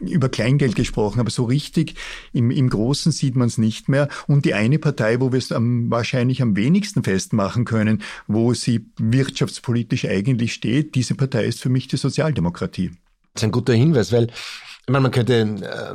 über 0.00 0.28
Kleingeld 0.28 0.74
gesprochen, 0.74 1.20
aber 1.20 1.30
so 1.30 1.44
richtig 1.44 1.94
im, 2.32 2.50
im 2.50 2.68
Großen 2.68 3.12
sieht 3.12 3.36
man 3.36 3.48
es 3.48 3.58
nicht 3.58 3.88
mehr. 3.88 4.08
Und 4.26 4.44
die 4.44 4.54
eine 4.54 4.78
Partei, 4.78 5.20
wo 5.20 5.30
wir 5.32 5.38
es 5.38 5.52
am, 5.52 5.90
wahrscheinlich 5.90 6.42
am 6.42 6.56
wenigsten 6.56 7.04
festmachen 7.04 7.64
können, 7.64 8.02
wo 8.26 8.54
sie 8.54 8.86
wirtschaftspolitisch 8.98 10.06
eigentlich 10.06 10.54
steht, 10.54 10.94
diese 10.94 11.14
Partei 11.14 11.44
ist 11.44 11.60
für 11.60 11.68
mich 11.68 11.86
die 11.88 11.96
Sozialdemokratie. 11.96 12.92
Das 13.34 13.42
ist 13.42 13.44
ein 13.44 13.52
guter 13.52 13.74
Hinweis, 13.74 14.10
weil 14.12 14.28
ich 14.86 14.92
meine, 14.92 15.02
man 15.02 15.12
könnte, 15.12 15.34
äh, 15.40 15.94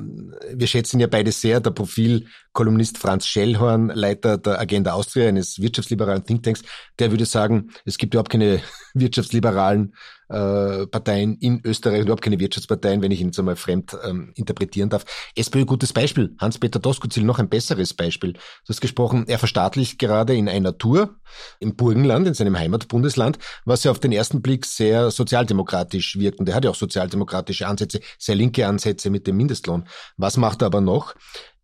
wir 0.57 0.67
schätzen 0.67 0.99
ja 0.99 1.05
beide 1.05 1.31
sehr, 1.31 1.59
der 1.59 1.69
Profilkolumnist 1.69 2.97
Franz 2.97 3.27
Schellhorn, 3.27 3.89
Leiter 3.89 4.39
der 4.39 4.59
Agenda 4.59 4.93
Austria, 4.93 5.27
eines 5.27 5.59
wirtschaftsliberalen 5.59 6.25
Thinktanks, 6.25 6.63
der 6.97 7.11
würde 7.11 7.25
sagen, 7.25 7.69
es 7.85 7.99
gibt 7.99 8.15
überhaupt 8.15 8.31
keine 8.31 8.61
wirtschaftsliberalen 8.95 9.93
äh, 10.29 10.87
Parteien 10.87 11.35
in 11.39 11.61
Österreich, 11.63 12.01
überhaupt 12.01 12.21
keine 12.21 12.39
Wirtschaftsparteien, 12.39 13.01
wenn 13.01 13.11
ich 13.11 13.21
ihn 13.21 13.27
jetzt 13.27 13.39
einmal 13.39 13.55
fremd 13.55 13.97
ähm, 14.03 14.31
interpretieren 14.35 14.89
darf. 14.89 15.05
SPÖ, 15.35 15.65
gutes 15.65 15.93
Beispiel. 15.93 16.35
Hans-Peter 16.39 16.79
Doskozil, 16.79 17.23
noch 17.23 17.39
ein 17.39 17.49
besseres 17.49 17.93
Beispiel. 17.93 18.33
Du 18.33 18.39
hast 18.69 18.81
gesprochen, 18.81 19.25
er 19.27 19.39
verstaatlicht 19.39 19.99
gerade 19.99 20.35
in 20.35 20.47
einer 20.47 20.77
Tour 20.77 21.15
im 21.59 21.75
Burgenland, 21.75 22.27
in 22.27 22.33
seinem 22.33 22.57
Heimatbundesland, 22.57 23.39
was 23.65 23.83
ja 23.83 23.91
auf 23.91 23.99
den 23.99 24.11
ersten 24.11 24.41
Blick 24.41 24.65
sehr 24.65 25.11
sozialdemokratisch 25.11 26.17
wirkt. 26.17 26.39
Und 26.39 26.47
er 26.49 26.55
hat 26.55 26.65
ja 26.65 26.71
auch 26.71 26.75
sozialdemokratische 26.75 27.67
Ansätze, 27.67 27.99
sehr 28.17 28.35
linke 28.35 28.67
Ansätze 28.67 29.09
mit 29.09 29.27
dem 29.27 29.37
Mindestlohn. 29.37 29.87
Was 30.17 30.37
macht 30.37 30.61
er 30.61 30.67
aber 30.67 30.81
noch? 30.81 31.15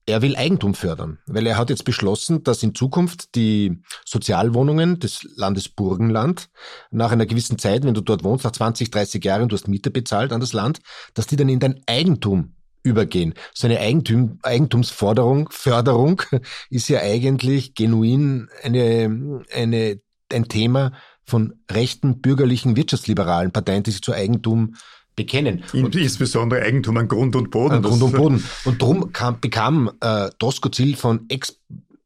Er 0.08 0.22
will 0.22 0.36
Eigentum 0.36 0.76
fördern, 0.76 1.18
weil 1.26 1.48
er 1.48 1.58
hat 1.58 1.72
jetzt 1.72 1.84
beschlossen, 1.84 2.44
dass 2.44 2.62
in 2.62 2.76
Zukunft 2.76 3.34
die 3.34 3.82
Sozialwohnungen 4.06 5.00
des 5.00 5.24
Landes 5.36 5.68
Burgenland 5.68 6.50
nach 6.92 7.12
einer 7.12 7.26
gewissen 7.26 7.58
Zeit, 7.58 7.84
wenn 7.84 7.96
du 7.96 8.02
dort 8.02 8.24
wohnst, 8.24 8.46
nach 8.46 8.52
20, 8.52 8.92
30 8.92 9.24
Jahren, 9.24 9.50
du 9.50 9.56
hast 9.56 9.68
Miete 9.68 9.90
bezahlt 9.90 10.32
an 10.32 10.42
das 10.42 10.54
Land, 10.54 10.80
dass 11.16 11.26
die 11.26 11.38
dann 11.38 11.50
in 11.50 11.60
dein 11.60 11.82
Eigentum 11.88 12.54
übergehen. 12.84 13.34
So 13.56 13.66
eine 13.66 13.80
Eigentum, 13.80 14.38
Eigentumsforderung, 14.44 15.50
Förderung 15.52 16.22
ist 16.70 16.88
ja 16.88 17.00
eigentlich 17.00 17.74
genuin 17.74 18.48
eine, 18.62 19.44
eine, 19.52 20.00
ein 20.32 20.48
Thema 20.48 20.92
von 21.26 21.56
rechten, 21.72 22.22
bürgerlichen, 22.22 22.76
wirtschaftsliberalen 22.76 23.52
Parteien, 23.52 23.82
die 23.82 23.90
sich 23.92 24.04
zu 24.04 24.14
Eigentum 24.14 24.76
bekennen. 25.16 25.64
Und 25.74 25.96
insbesondere 25.96 26.62
Eigentum 26.62 26.98
an 26.98 27.08
Grund 27.08 27.36
und 27.36 27.52
Boden. 27.52 27.76
An 27.76 27.84
Grund 27.84 28.02
und 28.04 28.16
Boden. 28.16 28.44
Und 28.66 28.82
darum 28.82 29.12
kam, 29.14 29.40
bekam 29.40 29.92
äh, 30.02 30.30
Doskozil 30.40 30.96
von 30.96 31.26
ex, 31.30 31.60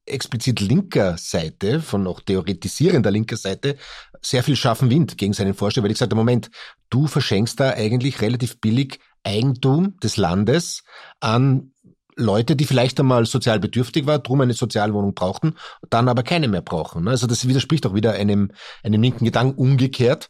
explizit 0.06 0.60
linker 0.60 1.17
Seite, 1.17 1.82
von 1.82 2.04
noch 2.04 2.22
theoretisierender 2.22 3.12
linker 3.12 3.38
Seite, 3.38 3.78
sehr 4.22 4.43
viel 4.43 4.56
scharfen 4.56 4.89
Wind 4.89 5.17
gegen 5.17 5.34
seinen 5.34 5.54
Vorschlag, 5.54 5.84
weil 5.84 5.91
ich 5.91 5.98
sagte, 5.98 6.15
Moment, 6.15 6.50
du 6.89 7.08
verschenkst 7.08 7.60
da 7.60 7.72
eigentlich 7.72 8.22
relativ 8.22 8.60
billig 8.60 9.00
Eigentum 9.24 9.98
des 10.02 10.17
Landes 10.17 10.84
an 11.19 11.72
Leute, 12.15 12.58
die 12.58 12.65
vielleicht 12.65 13.00
einmal 13.00 13.26
sozial 13.26 13.60
bedürftig 13.60 14.06
war, 14.06 14.19
drum 14.19 14.41
eine 14.41 14.54
Sozialwohnung 14.54 15.13
brauchten, 15.13 15.56
dann 15.89 16.10
aber 16.10 16.24
keine 16.24 16.50
mehr 16.50 16.62
brauchen. 16.62 17.08
Also 17.08 17.28
das 17.28 17.48
widerspricht 17.48 17.86
auch 17.86 17.93
wieder 17.93 18.13
einem, 18.13 18.52
einem 18.84 19.02
linken 19.02 19.24
Gedanken 19.24 19.58
umgekehrt 19.58 20.30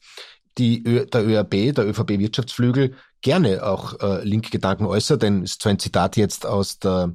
die 0.60 0.84
Ö 0.86 1.06
der 1.06 1.26
ÖRB, 1.26 1.74
der 1.74 1.88
ÖVP-Wirtschaftsflügel, 1.88 2.96
gerne 3.22 3.66
auch 3.66 4.00
äh, 4.00 4.24
linke 4.24 4.50
Gedanken 4.50 4.86
äußert, 4.86 5.24
denn 5.24 5.44
ist 5.44 5.62
zwar 5.62 5.72
ein 5.72 5.80
Zitat 5.80 6.18
jetzt 6.18 6.46
aus 6.46 6.80
der, 6.80 7.14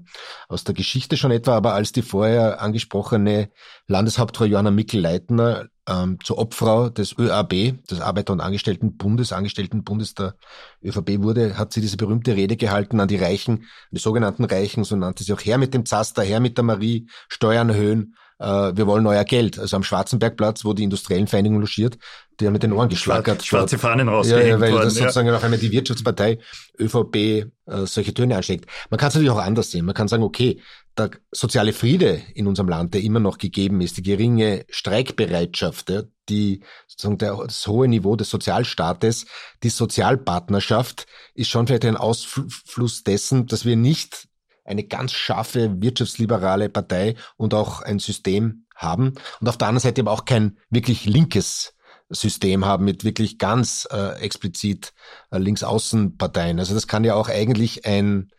aus 0.49 0.65
der 0.65 0.75
Geschichte 0.75 1.17
schon 1.17 1.31
etwa, 1.31 1.57
aber 1.57 1.75
als 1.75 1.93
die 1.93 2.03
vorher 2.03 2.61
angesprochene 2.61 3.51
Landeshauptfrau 3.87 4.45
Johanna 4.45 4.71
Mickel-Leitner 4.71 5.69
ähm, 5.89 6.19
zur 6.23 6.39
Obfrau 6.39 6.89
des 6.89 7.17
ÖAB, 7.19 7.85
des 7.89 8.01
Arbeiter- 8.01 8.33
und 8.33 8.41
Angestelltenbundes, 8.41 9.33
Angestelltenbundes 9.33 10.15
der 10.15 10.35
ÖVP 10.83 11.23
wurde, 11.23 11.57
hat 11.59 11.73
sie 11.73 11.81
diese 11.81 11.97
berühmte 11.97 12.35
Rede 12.35 12.57
gehalten 12.57 13.01
an 13.01 13.09
die 13.09 13.17
Reichen, 13.17 13.65
die 13.91 14.01
sogenannten 14.01 14.45
Reichen, 14.45 14.85
so 14.85 14.97
nannte 14.97 15.25
sie 15.25 15.33
auch, 15.33 15.41
her 15.41 15.59
mit 15.59 15.75
dem 15.75 15.87
Zaster, 15.87 16.23
her 16.23 16.41
mit 16.41 16.57
der 16.57 16.65
Marie, 16.65 17.09
Steuern 17.29 17.71
erhöhen, 17.71 18.15
wir 18.47 18.87
wollen 18.87 19.07
euer 19.07 19.25
Geld. 19.25 19.59
Also 19.59 19.77
am 19.77 19.83
Schwarzenbergplatz, 19.83 20.65
wo 20.65 20.73
die 20.73 20.85
industriellen 20.85 21.27
Vereinigung 21.27 21.61
logiert, 21.61 21.99
die 22.41 22.47
haben 22.47 22.53
mit 22.53 22.63
den 22.63 22.73
Ohren 22.73 22.89
geschlackert. 22.89 23.45
Schwarze 23.45 23.79
Fahnen 23.79 24.09
rausgehängt 24.09 24.45
ja, 24.45 24.55
ja, 24.55 24.61
weil 24.61 24.73
worden, 24.73 24.85
das 24.85 24.95
sozusagen 24.95 25.29
ja. 25.29 25.37
auch 25.37 25.43
einmal 25.43 25.59
die 25.59 25.71
Wirtschaftspartei 25.71 26.39
ÖVP 26.79 27.17
äh, 27.17 27.47
solche 27.85 28.13
Töne 28.13 28.37
anschlägt. 28.37 28.67
Man 28.91 28.99
kann 28.99 29.09
es 29.09 29.15
natürlich 29.15 29.31
auch 29.31 29.39
anders 29.39 29.71
sehen. 29.71 29.85
Man 29.85 29.95
kann 29.95 30.09
sagen, 30.09 30.23
okay, 30.23 30.61
der 30.97 31.11
soziale 31.31 31.73
Friede 31.73 32.23
in 32.35 32.47
unserem 32.47 32.69
Land, 32.69 32.95
der 32.95 33.03
immer 33.03 33.21
noch 33.21 33.39
gegeben 33.39 33.81
ist, 33.81 33.97
die 33.97 34.03
geringe 34.03 34.65
Streikbereitschaft, 34.69 35.91
ja, 35.91 36.03
die 36.29 36.61
sozusagen 36.87 37.19
der, 37.19 37.37
das 37.37 37.67
hohe 37.67 37.89
Niveau 37.89 38.17
des 38.17 38.31
Sozialstaates, 38.31 39.27
die 39.63 39.71
Sozialpartnerschaft 39.71 41.07
ist 41.35 41.51
schon 41.51 41.67
vielleicht 41.67 41.85
ein 41.85 41.97
Ausfluss 41.97 43.03
dessen, 43.03 43.47
dass 43.47 43.65
wir 43.65 43.77
nicht 43.77 44.29
eine 44.65 44.85
ganz 44.85 45.13
scharfe 45.13 45.81
wirtschaftsliberale 45.81 46.69
Partei 46.69 47.15
und 47.37 47.55
auch 47.55 47.83
ein 47.83 47.99
System 47.99 48.67
haben 48.75 49.15
und 49.41 49.49
auf 49.49 49.59
der 49.59 49.69
anderen 49.69 49.83
Seite 49.83 50.01
aber 50.01 50.13
auch 50.13 50.25
kein 50.25 50.59
wirklich 50.71 51.05
linkes 51.05 51.75
System 52.11 52.65
haben 52.65 52.85
mit 52.85 53.05
wirklich 53.05 53.39
ganz 53.39 53.89
äh, 53.91 54.19
explizit 54.21 54.93
äh, 55.31 55.39
Linksaußenparteien. 55.39 56.59
Also 56.59 56.75
das 56.75 56.87
kann 56.87 57.05
ja 57.05 57.15
auch 57.15 57.29
eigentlich 57.29 57.87
ein, 57.87 58.31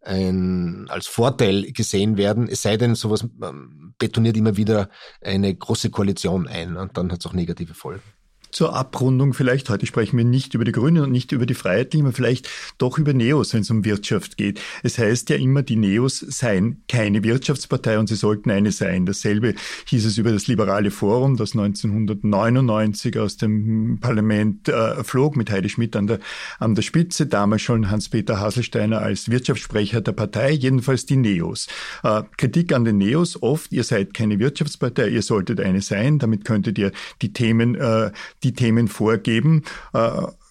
ein 0.00 0.86
als 0.88 1.06
Vorteil 1.06 1.72
gesehen 1.72 2.16
werden, 2.16 2.48
es 2.48 2.62
sei 2.62 2.76
denn, 2.76 2.94
sowas 2.94 3.24
ähm, 3.42 3.94
betoniert 3.98 4.36
immer 4.36 4.56
wieder 4.56 4.88
eine 5.20 5.54
große 5.54 5.90
Koalition 5.90 6.48
ein 6.48 6.76
und 6.76 6.96
dann 6.96 7.12
hat 7.12 7.20
es 7.20 7.26
auch 7.26 7.34
negative 7.34 7.74
Folgen 7.74 8.02
zur 8.52 8.76
Abrundung 8.76 9.34
vielleicht. 9.34 9.68
Heute 9.70 9.86
sprechen 9.86 10.18
wir 10.18 10.24
nicht 10.24 10.54
über 10.54 10.64
die 10.64 10.72
Grünen 10.72 11.02
und 11.02 11.10
nicht 11.10 11.32
über 11.32 11.46
die 11.46 11.54
Freiheitlichen, 11.54 12.06
aber 12.06 12.14
vielleicht 12.14 12.48
doch 12.78 12.98
über 12.98 13.14
Neos, 13.14 13.54
wenn 13.54 13.62
es 13.62 13.70
um 13.70 13.84
Wirtschaft 13.84 14.36
geht. 14.36 14.60
Es 14.82 14.98
heißt 14.98 15.30
ja 15.30 15.36
immer, 15.36 15.62
die 15.62 15.76
Neos 15.76 16.20
seien 16.20 16.82
keine 16.88 17.24
Wirtschaftspartei 17.24 17.98
und 17.98 18.08
sie 18.08 18.14
sollten 18.14 18.50
eine 18.50 18.70
sein. 18.70 19.06
Dasselbe 19.06 19.54
hieß 19.86 20.04
es 20.04 20.18
über 20.18 20.30
das 20.30 20.46
Liberale 20.46 20.90
Forum, 20.90 21.36
das 21.36 21.52
1999 21.52 23.18
aus 23.18 23.38
dem 23.38 23.98
Parlament 24.00 24.68
äh, 24.68 25.02
flog, 25.02 25.36
mit 25.36 25.50
Heidi 25.50 25.70
Schmidt 25.70 25.96
an 25.96 26.06
der, 26.06 26.20
an 26.58 26.74
der 26.74 26.82
Spitze, 26.82 27.26
damals 27.26 27.62
schon 27.62 27.90
Hans-Peter 27.90 28.38
Haselsteiner 28.38 29.00
als 29.00 29.30
Wirtschaftssprecher 29.30 30.02
der 30.02 30.12
Partei, 30.12 30.52
jedenfalls 30.52 31.06
die 31.06 31.16
Neos. 31.16 31.68
Äh, 32.02 32.22
Kritik 32.36 32.74
an 32.74 32.84
den 32.84 32.98
Neos 32.98 33.42
oft, 33.42 33.72
ihr 33.72 33.84
seid 33.84 34.12
keine 34.12 34.38
Wirtschaftspartei, 34.38 35.08
ihr 35.08 35.22
solltet 35.22 35.58
eine 35.60 35.80
sein, 35.80 36.18
damit 36.18 36.44
könntet 36.44 36.78
ihr 36.78 36.92
die 37.22 37.32
Themen 37.32 37.76
äh, 37.76 38.10
die 38.44 38.52
Themen 38.52 38.88
vorgeben. 38.88 39.64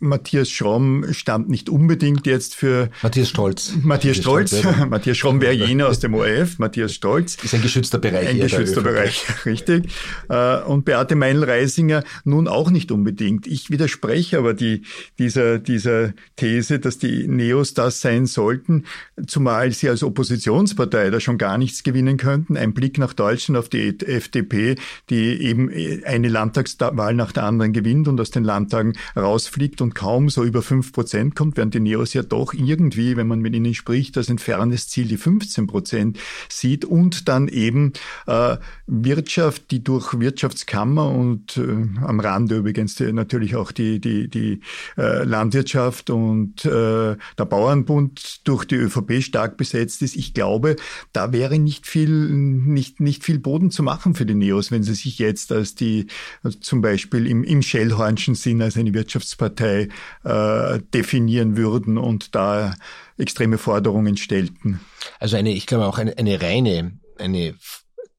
Matthias 0.02 0.50
Schromm 0.50 1.06
stammt 1.14 1.50
nicht 1.50 1.70
unbedingt 1.70 2.26
jetzt 2.26 2.56
für 2.56 2.90
Matthias 3.04 3.30
Stolz. 3.30 3.74
Matthias 3.84 4.18
Stolz. 4.18 4.64
Matthias 4.90 5.18
Schromm 5.18 5.40
wäre 5.42 5.54
jener 5.54 5.88
aus 5.88 6.00
dem 6.00 6.14
ORF. 6.16 6.60
Matthias 6.60 6.94
Stolz. 6.94 7.38
Ist 7.44 7.54
ein 7.54 7.62
geschützter 7.62 8.00
Bereich. 8.00 8.30
Ein 8.30 8.40
geschützter 8.40 8.82
Bereich, 8.82 9.24
richtig. 9.46 9.86
Äh, 10.30 10.58
und 10.62 10.86
Beate 10.86 11.16
Meinl-Reisinger 11.16 12.04
nun 12.24 12.48
auch 12.48 12.72
nicht 12.72 12.92
unbedingt. 12.92 13.46
Ich 13.46 13.70
widerspreche 13.70 14.40
aber 14.40 14.54
die, 14.54 14.84
dieser, 15.20 15.60
dieser 15.60 16.14
These, 16.36 16.80
dass 16.80 16.98
die 16.98 17.28
Neos 17.28 17.74
das 17.74 18.02
sein 18.02 18.26
sollten, 18.26 18.86
zumal 19.28 19.72
sie 19.72 19.88
als 19.88 20.02
Oppositionspartei 20.02 21.12
da 21.12 21.20
schon 21.20 21.38
gar 21.38 21.58
nichts 21.58 21.84
gewinnen 21.84 22.18
könnten. 22.18 22.58
Ein 22.58 22.74
Blick 22.74 22.98
nach 22.98 23.14
Deutschland 23.14 23.58
auf 23.58 23.70
die 23.70 24.00
FDP, 24.00 24.76
die 25.10 25.42
eben 25.44 25.72
eine 26.06 26.28
Landtagswahl 26.28 27.14
nach 27.14 27.32
der 27.32 27.44
anderen 27.44 27.72
gewinnt 27.72 28.08
und 28.08 28.20
aus 28.20 28.32
den 28.32 28.44
Landtagen 28.44 28.94
rausfliegt 29.16 29.82
und 29.82 29.91
und 29.92 29.96
kaum 29.96 30.30
so 30.30 30.44
über 30.44 30.62
fünf 30.62 30.94
Prozent 30.94 31.36
kommt, 31.36 31.58
während 31.58 31.74
die 31.74 31.80
Neos 31.80 32.14
ja 32.14 32.24
doch 32.24 32.54
irgendwie, 32.54 33.18
wenn 33.18 33.28
man 33.28 33.40
mit 33.40 33.54
ihnen 33.54 33.74
spricht, 33.74 34.16
das 34.16 34.30
entferntes 34.30 34.88
Ziel 34.88 35.08
die 35.08 35.18
15 35.18 35.68
Prozent 35.68 36.20
sieht 36.50 36.86
und 36.86 37.28
dann 37.28 37.48
eben 37.50 37.94
äh, 38.26 38.58
Wirtschaft, 38.88 39.70
die 39.72 39.84
durch 39.84 40.18
Wirtschaftskammer 40.18 41.10
und 41.12 41.58
äh, 41.58 41.62
am 42.06 42.20
Rande 42.20 42.58
übrigens 42.58 42.96
die, 42.96 43.12
natürlich 43.12 43.56
auch 43.56 43.72
die, 43.72 44.00
die, 44.00 44.30
die 44.30 44.62
äh, 44.98 45.24
Landwirtschaft 45.24 46.10
und 46.10 46.64
äh, 46.66 47.18
der 47.38 47.46
Bauernbund 47.46 48.48
durch 48.48 48.66
die 48.66 48.76
ÖVP 48.76 49.22
stark 49.22 49.58
besetzt 49.58 50.02
ist. 50.02 50.16
Ich 50.16 50.34
glaube, 50.34 50.78
da 51.12 51.34
wäre 51.34 51.60
nicht 51.60 51.86
viel, 51.86 52.30
nicht, 52.30 53.00
nicht 53.02 53.24
viel 53.24 53.40
Boden 53.40 53.72
zu 53.72 53.84
machen 53.84 54.16
für 54.16 54.26
die 54.26 54.36
Neos, 54.36 54.72
wenn 54.72 54.84
sie 54.84 54.94
sich 54.94 55.20
jetzt 55.20 55.52
als 55.52 55.76
die, 55.76 56.08
also 56.44 56.58
zum 56.60 56.82
Beispiel 56.82 57.28
im, 57.28 57.44
im 57.44 57.62
Schellhornschen 57.62 58.36
Sinn 58.36 58.62
als 58.62 58.78
eine 58.78 58.94
Wirtschaftspartei 58.94 59.81
äh, 60.24 60.80
definieren 60.94 61.58
würden 61.58 61.98
und 61.98 62.36
da 62.36 62.74
extreme 63.17 63.58
Forderungen 63.58 64.17
stellten. 64.17 64.80
Also 65.20 65.38
eine, 65.38 65.52
ich 65.52 65.67
glaube 65.67 65.86
auch 65.86 65.98
eine, 65.98 66.17
eine 66.17 66.41
reine, 66.41 67.00
eine 67.17 67.56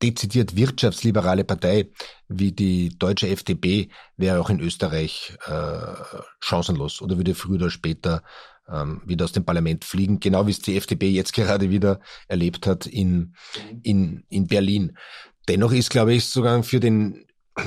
dezidiert 0.03 0.57
wirtschaftsliberale 0.57 1.45
Partei 1.45 1.89
wie 2.29 2.53
die 2.53 2.91
deutsche 2.99 3.29
FDP 3.29 3.89
wäre 4.17 4.41
auch 4.41 4.51
in 4.51 4.61
Österreich 4.61 5.37
äh, 5.47 5.95
chancenlos 6.41 7.01
oder 7.01 7.17
würde 7.17 7.35
früher 7.35 7.57
oder 7.57 7.71
später 7.71 8.23
ähm, 8.69 9.03
wieder 9.05 9.25
aus 9.25 9.33
dem 9.33 9.45
Parlament 9.45 9.85
fliegen, 9.85 10.21
genau 10.21 10.47
wie 10.47 10.51
es 10.51 10.61
die 10.61 10.77
FDP 10.77 11.11
jetzt 11.11 11.33
gerade 11.35 11.71
wieder 11.71 12.01
erlebt 12.29 12.67
hat 12.67 12.87
in, 12.87 13.35
in, 13.83 14.25
in 14.29 14.47
Berlin. 14.47 14.97
Dennoch 15.49 15.73
ist, 15.73 15.91
glaube 15.91 16.15
ich, 16.15 16.27
sogar 16.27 16.63
für 16.63 16.81
den 16.81 17.27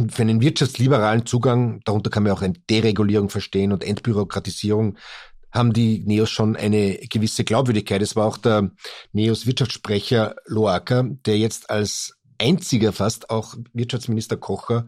für 0.10 0.22
einen 0.22 0.42
wirtschaftsliberalen 0.42 1.26
Zugang, 1.26 1.82
darunter 1.86 2.10
kann 2.10 2.24
man 2.24 2.32
auch 2.32 2.42
eine 2.42 2.54
Deregulierung 2.70 3.30
verstehen 3.30 3.72
und 3.72 3.84
Entbürokratisierung, 3.84 4.98
haben 5.52 5.74
die 5.74 6.04
Neos 6.06 6.30
schon 6.30 6.56
eine 6.56 6.98
gewisse 7.10 7.44
Glaubwürdigkeit. 7.44 8.02
Es 8.02 8.16
war 8.16 8.26
auch 8.26 8.38
der 8.38 8.72
Neos 9.14 9.46
Wirtschaftssprecher 9.46 10.36
Loacker, 10.46 11.04
der 11.26 11.38
jetzt 11.38 11.70
als 11.70 12.18
einziger 12.38 12.92
fast 12.92 13.30
auch 13.30 13.56
Wirtschaftsminister 13.74 14.36
Kocher 14.36 14.88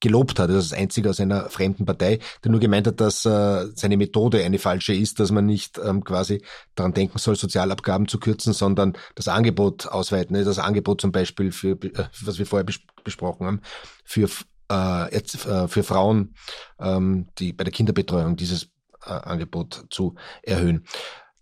gelobt 0.00 0.38
hat. 0.38 0.50
Das 0.50 0.64
ist 0.64 0.72
das 0.72 0.78
Einzige 0.78 1.10
aus 1.10 1.20
einer 1.20 1.50
fremden 1.50 1.84
Partei, 1.84 2.18
der 2.44 2.50
nur 2.50 2.60
gemeint 2.60 2.86
hat, 2.86 3.00
dass 3.00 3.24
äh, 3.24 3.66
seine 3.74 3.96
Methode 3.96 4.44
eine 4.44 4.58
falsche 4.58 4.94
ist, 4.94 5.20
dass 5.20 5.30
man 5.30 5.46
nicht 5.46 5.78
ähm, 5.78 6.04
quasi 6.04 6.42
daran 6.74 6.94
denken 6.94 7.18
soll, 7.18 7.36
Sozialabgaben 7.36 8.08
zu 8.08 8.18
kürzen, 8.18 8.52
sondern 8.52 8.96
das 9.14 9.28
Angebot 9.28 9.86
ausweiten. 9.86 10.36
Ne? 10.36 10.44
Das 10.44 10.58
Angebot 10.58 11.00
zum 11.00 11.12
Beispiel 11.12 11.52
für, 11.52 11.72
äh, 11.72 12.04
was 12.22 12.38
wir 12.38 12.46
vorher 12.46 12.64
bes 12.64 12.78
besprochen 13.04 13.46
haben, 13.46 13.60
für 14.04 14.28
äh, 14.70 15.16
äh, 15.16 15.68
für 15.68 15.82
Frauen, 15.82 16.34
ähm, 16.78 17.28
die 17.38 17.52
bei 17.52 17.64
der 17.64 17.72
Kinderbetreuung 17.72 18.36
dieses 18.36 18.64
äh, 19.04 19.10
Angebot 19.10 19.86
zu 19.90 20.14
erhöhen. 20.42 20.84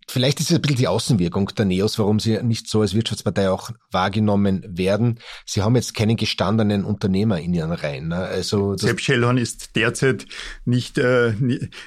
Vielleicht 0.08 0.38
ist 0.40 0.50
es 0.50 0.56
ein 0.56 0.62
bisschen 0.62 0.78
die 0.78 0.88
Außenwirkung 0.88 1.50
der 1.58 1.64
Neos, 1.64 1.98
warum 1.98 2.20
sie 2.20 2.40
nicht 2.42 2.68
so 2.68 2.80
als 2.80 2.94
Wirtschaftspartei 2.94 3.50
auch 3.50 3.70
wahrgenommen 3.90 4.64
werden. 4.68 5.18
Sie 5.44 5.62
haben 5.62 5.74
jetzt 5.74 5.94
keinen 5.94 6.16
gestandenen 6.16 6.84
Unternehmer 6.84 7.40
in 7.40 7.52
ihren 7.52 7.72
Reihen. 7.72 8.08
Ne? 8.08 8.16
Also 8.16 8.76
Sepp 8.76 9.00
Schellhorn 9.00 9.36
ist 9.36 9.74
derzeit 9.74 10.26
nicht, 10.64 10.98
äh, 10.98 11.34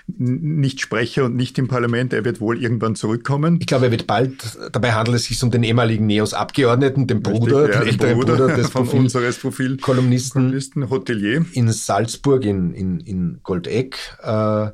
nicht 0.08 0.82
Sprecher 0.82 1.25
und 1.25 1.38
nicht 1.38 1.58
im 1.58 1.69
Parlament. 1.69 2.12
Er 2.12 2.25
wird 2.25 2.41
wohl 2.41 2.62
irgendwann 2.62 2.95
zurückkommen. 2.95 3.58
Ich 3.62 3.67
glaube, 3.67 3.86
er 3.86 3.91
wird 3.91 4.05
bald, 4.05 4.58
dabei 4.73 4.91
handelt 4.91 5.17
es 5.17 5.25
sich 5.25 5.41
um 5.41 5.49
den 5.49 5.63
ehemaligen 5.63 6.05
Neos-Abgeordneten, 6.05 7.08
den 7.08 7.23
Bruder, 7.23 7.71
ja, 7.71 7.79
den 7.79 7.88
älteren 7.88 8.15
Bruder, 8.15 8.36
Bruder 8.36 8.55
des 8.55 8.69
von 8.69 8.84
Profil 8.84 8.99
unseres 8.99 9.38
Profil 9.38 9.77
Kolumnisten, 9.77 10.41
Kolumnisten 10.41 10.89
Hotelier. 10.89 11.45
in 11.53 11.71
Salzburg, 11.71 12.43
in, 12.43 12.73
in, 12.73 12.99
in 12.99 13.39
Goldeck. 13.43 13.97
Äh, 14.21 14.71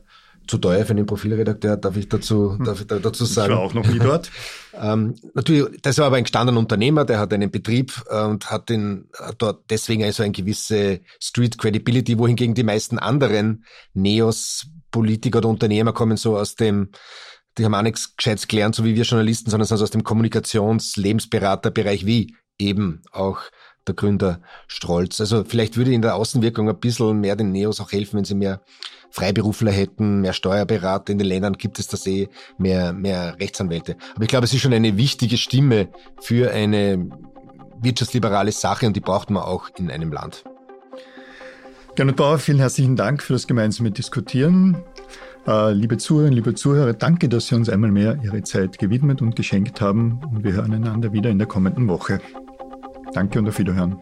zu 0.47 0.57
teuer 0.57 0.85
für 0.85 0.91
einen 0.91 1.05
Profilredakteur, 1.05 1.77
darf 1.77 1.97
ich 1.97 2.09
dazu, 2.09 2.57
darf 2.63 2.81
ich 2.81 2.87
dazu 2.87 3.25
sagen. 3.25 3.51
Ich 3.51 3.57
war 3.57 3.63
auch 3.63 3.73
noch 3.73 3.87
nie 3.87 3.99
dort. 3.99 4.31
ähm, 4.73 5.15
natürlich, 5.33 5.81
das 5.81 5.97
war 5.97 6.07
aber 6.07 6.17
ein 6.17 6.23
gestandener 6.23 6.59
Unternehmer, 6.59 7.05
der 7.05 7.19
hat 7.19 7.33
einen 7.33 7.51
Betrieb 7.51 7.93
äh, 8.09 8.23
und 8.23 8.51
hat 8.51 8.69
den, 8.69 9.09
hat 9.17 9.35
dort 9.39 9.69
deswegen 9.69 10.03
also 10.03 10.23
eine 10.23 10.31
gewisse 10.31 11.01
Street 11.19 11.57
Credibility, 11.57 12.17
wohingegen 12.17 12.55
die 12.55 12.63
meisten 12.63 12.99
anderen 12.99 13.65
Neos, 13.93 14.67
Politiker 14.91 15.39
oder 15.39 15.49
Unternehmer 15.49 15.93
kommen 15.93 16.17
so 16.17 16.37
aus 16.37 16.55
dem, 16.55 16.89
die 17.57 17.65
haben 17.65 17.75
auch 17.75 17.81
nichts 17.81 18.15
Gescheites 18.15 18.47
gelernt, 18.47 18.75
so 18.75 18.85
wie 18.85 18.95
wir 18.95 19.03
Journalisten, 19.03 19.49
sondern 19.49 19.67
sind 19.67 19.81
aus 19.81 19.91
dem 19.91 20.03
Kommunikations-Lebensberaterbereich 20.03 22.05
wie 22.05 22.35
eben 22.57 23.01
auch 23.11 23.39
der 23.87 23.95
Gründer 23.95 24.39
Strolz. 24.67 25.19
Also 25.19 25.43
vielleicht 25.43 25.77
würde 25.77 25.93
in 25.93 26.01
der 26.01 26.15
Außenwirkung 26.15 26.69
ein 26.69 26.79
bisschen 26.79 27.19
mehr 27.19 27.35
den 27.35 27.51
Neos 27.51 27.79
auch 27.79 27.91
helfen, 27.91 28.17
wenn 28.17 28.25
sie 28.25 28.35
mehr 28.35 28.61
Freiberufler 29.11 29.71
hätten, 29.71 30.21
mehr 30.21 30.33
Steuerberater. 30.33 31.11
In 31.11 31.19
den 31.19 31.27
Ländern 31.27 31.53
gibt 31.53 31.79
es 31.79 31.87
das 31.87 32.05
eh, 32.07 32.27
mehr, 32.57 32.93
mehr 32.93 33.37
Rechtsanwälte. 33.39 33.95
Aber 34.15 34.23
ich 34.23 34.29
glaube, 34.29 34.45
es 34.45 34.53
ist 34.53 34.61
schon 34.61 34.73
eine 34.73 34.97
wichtige 34.97 35.37
Stimme 35.37 35.89
für 36.19 36.51
eine 36.51 37.09
wirtschaftsliberale 37.81 38.51
Sache 38.51 38.87
und 38.87 38.95
die 38.95 39.01
braucht 39.01 39.29
man 39.29 39.43
auch 39.43 39.69
in 39.77 39.91
einem 39.91 40.11
Land. 40.11 40.43
Gernot 41.95 42.17
Bauer, 42.17 42.39
vielen 42.39 42.59
herzlichen 42.59 42.97
Dank 42.97 43.23
für 43.23 43.33
das 43.33 43.47
gemeinsame 43.47 43.91
Diskutieren. 43.91 44.83
Äh, 45.47 45.71
liebe 45.71 45.97
Zuhörerinnen, 45.97 46.35
liebe 46.35 46.53
Zuhörer, 46.55 46.93
danke, 46.93 47.29
dass 47.29 47.47
Sie 47.47 47.55
uns 47.55 47.69
einmal 47.69 47.91
mehr 47.91 48.19
Ihre 48.23 48.41
Zeit 48.43 48.79
gewidmet 48.79 49.21
und 49.21 49.35
geschenkt 49.35 49.79
haben 49.79 50.19
und 50.33 50.43
wir 50.43 50.53
hören 50.53 50.73
einander 50.73 51.13
wieder 51.13 51.29
in 51.29 51.37
der 51.37 51.47
kommenden 51.47 51.87
Woche. 51.87 52.19
Danke 53.13 53.39
und 53.39 53.47
auf 53.47 53.57
Wiederhören. 53.59 54.01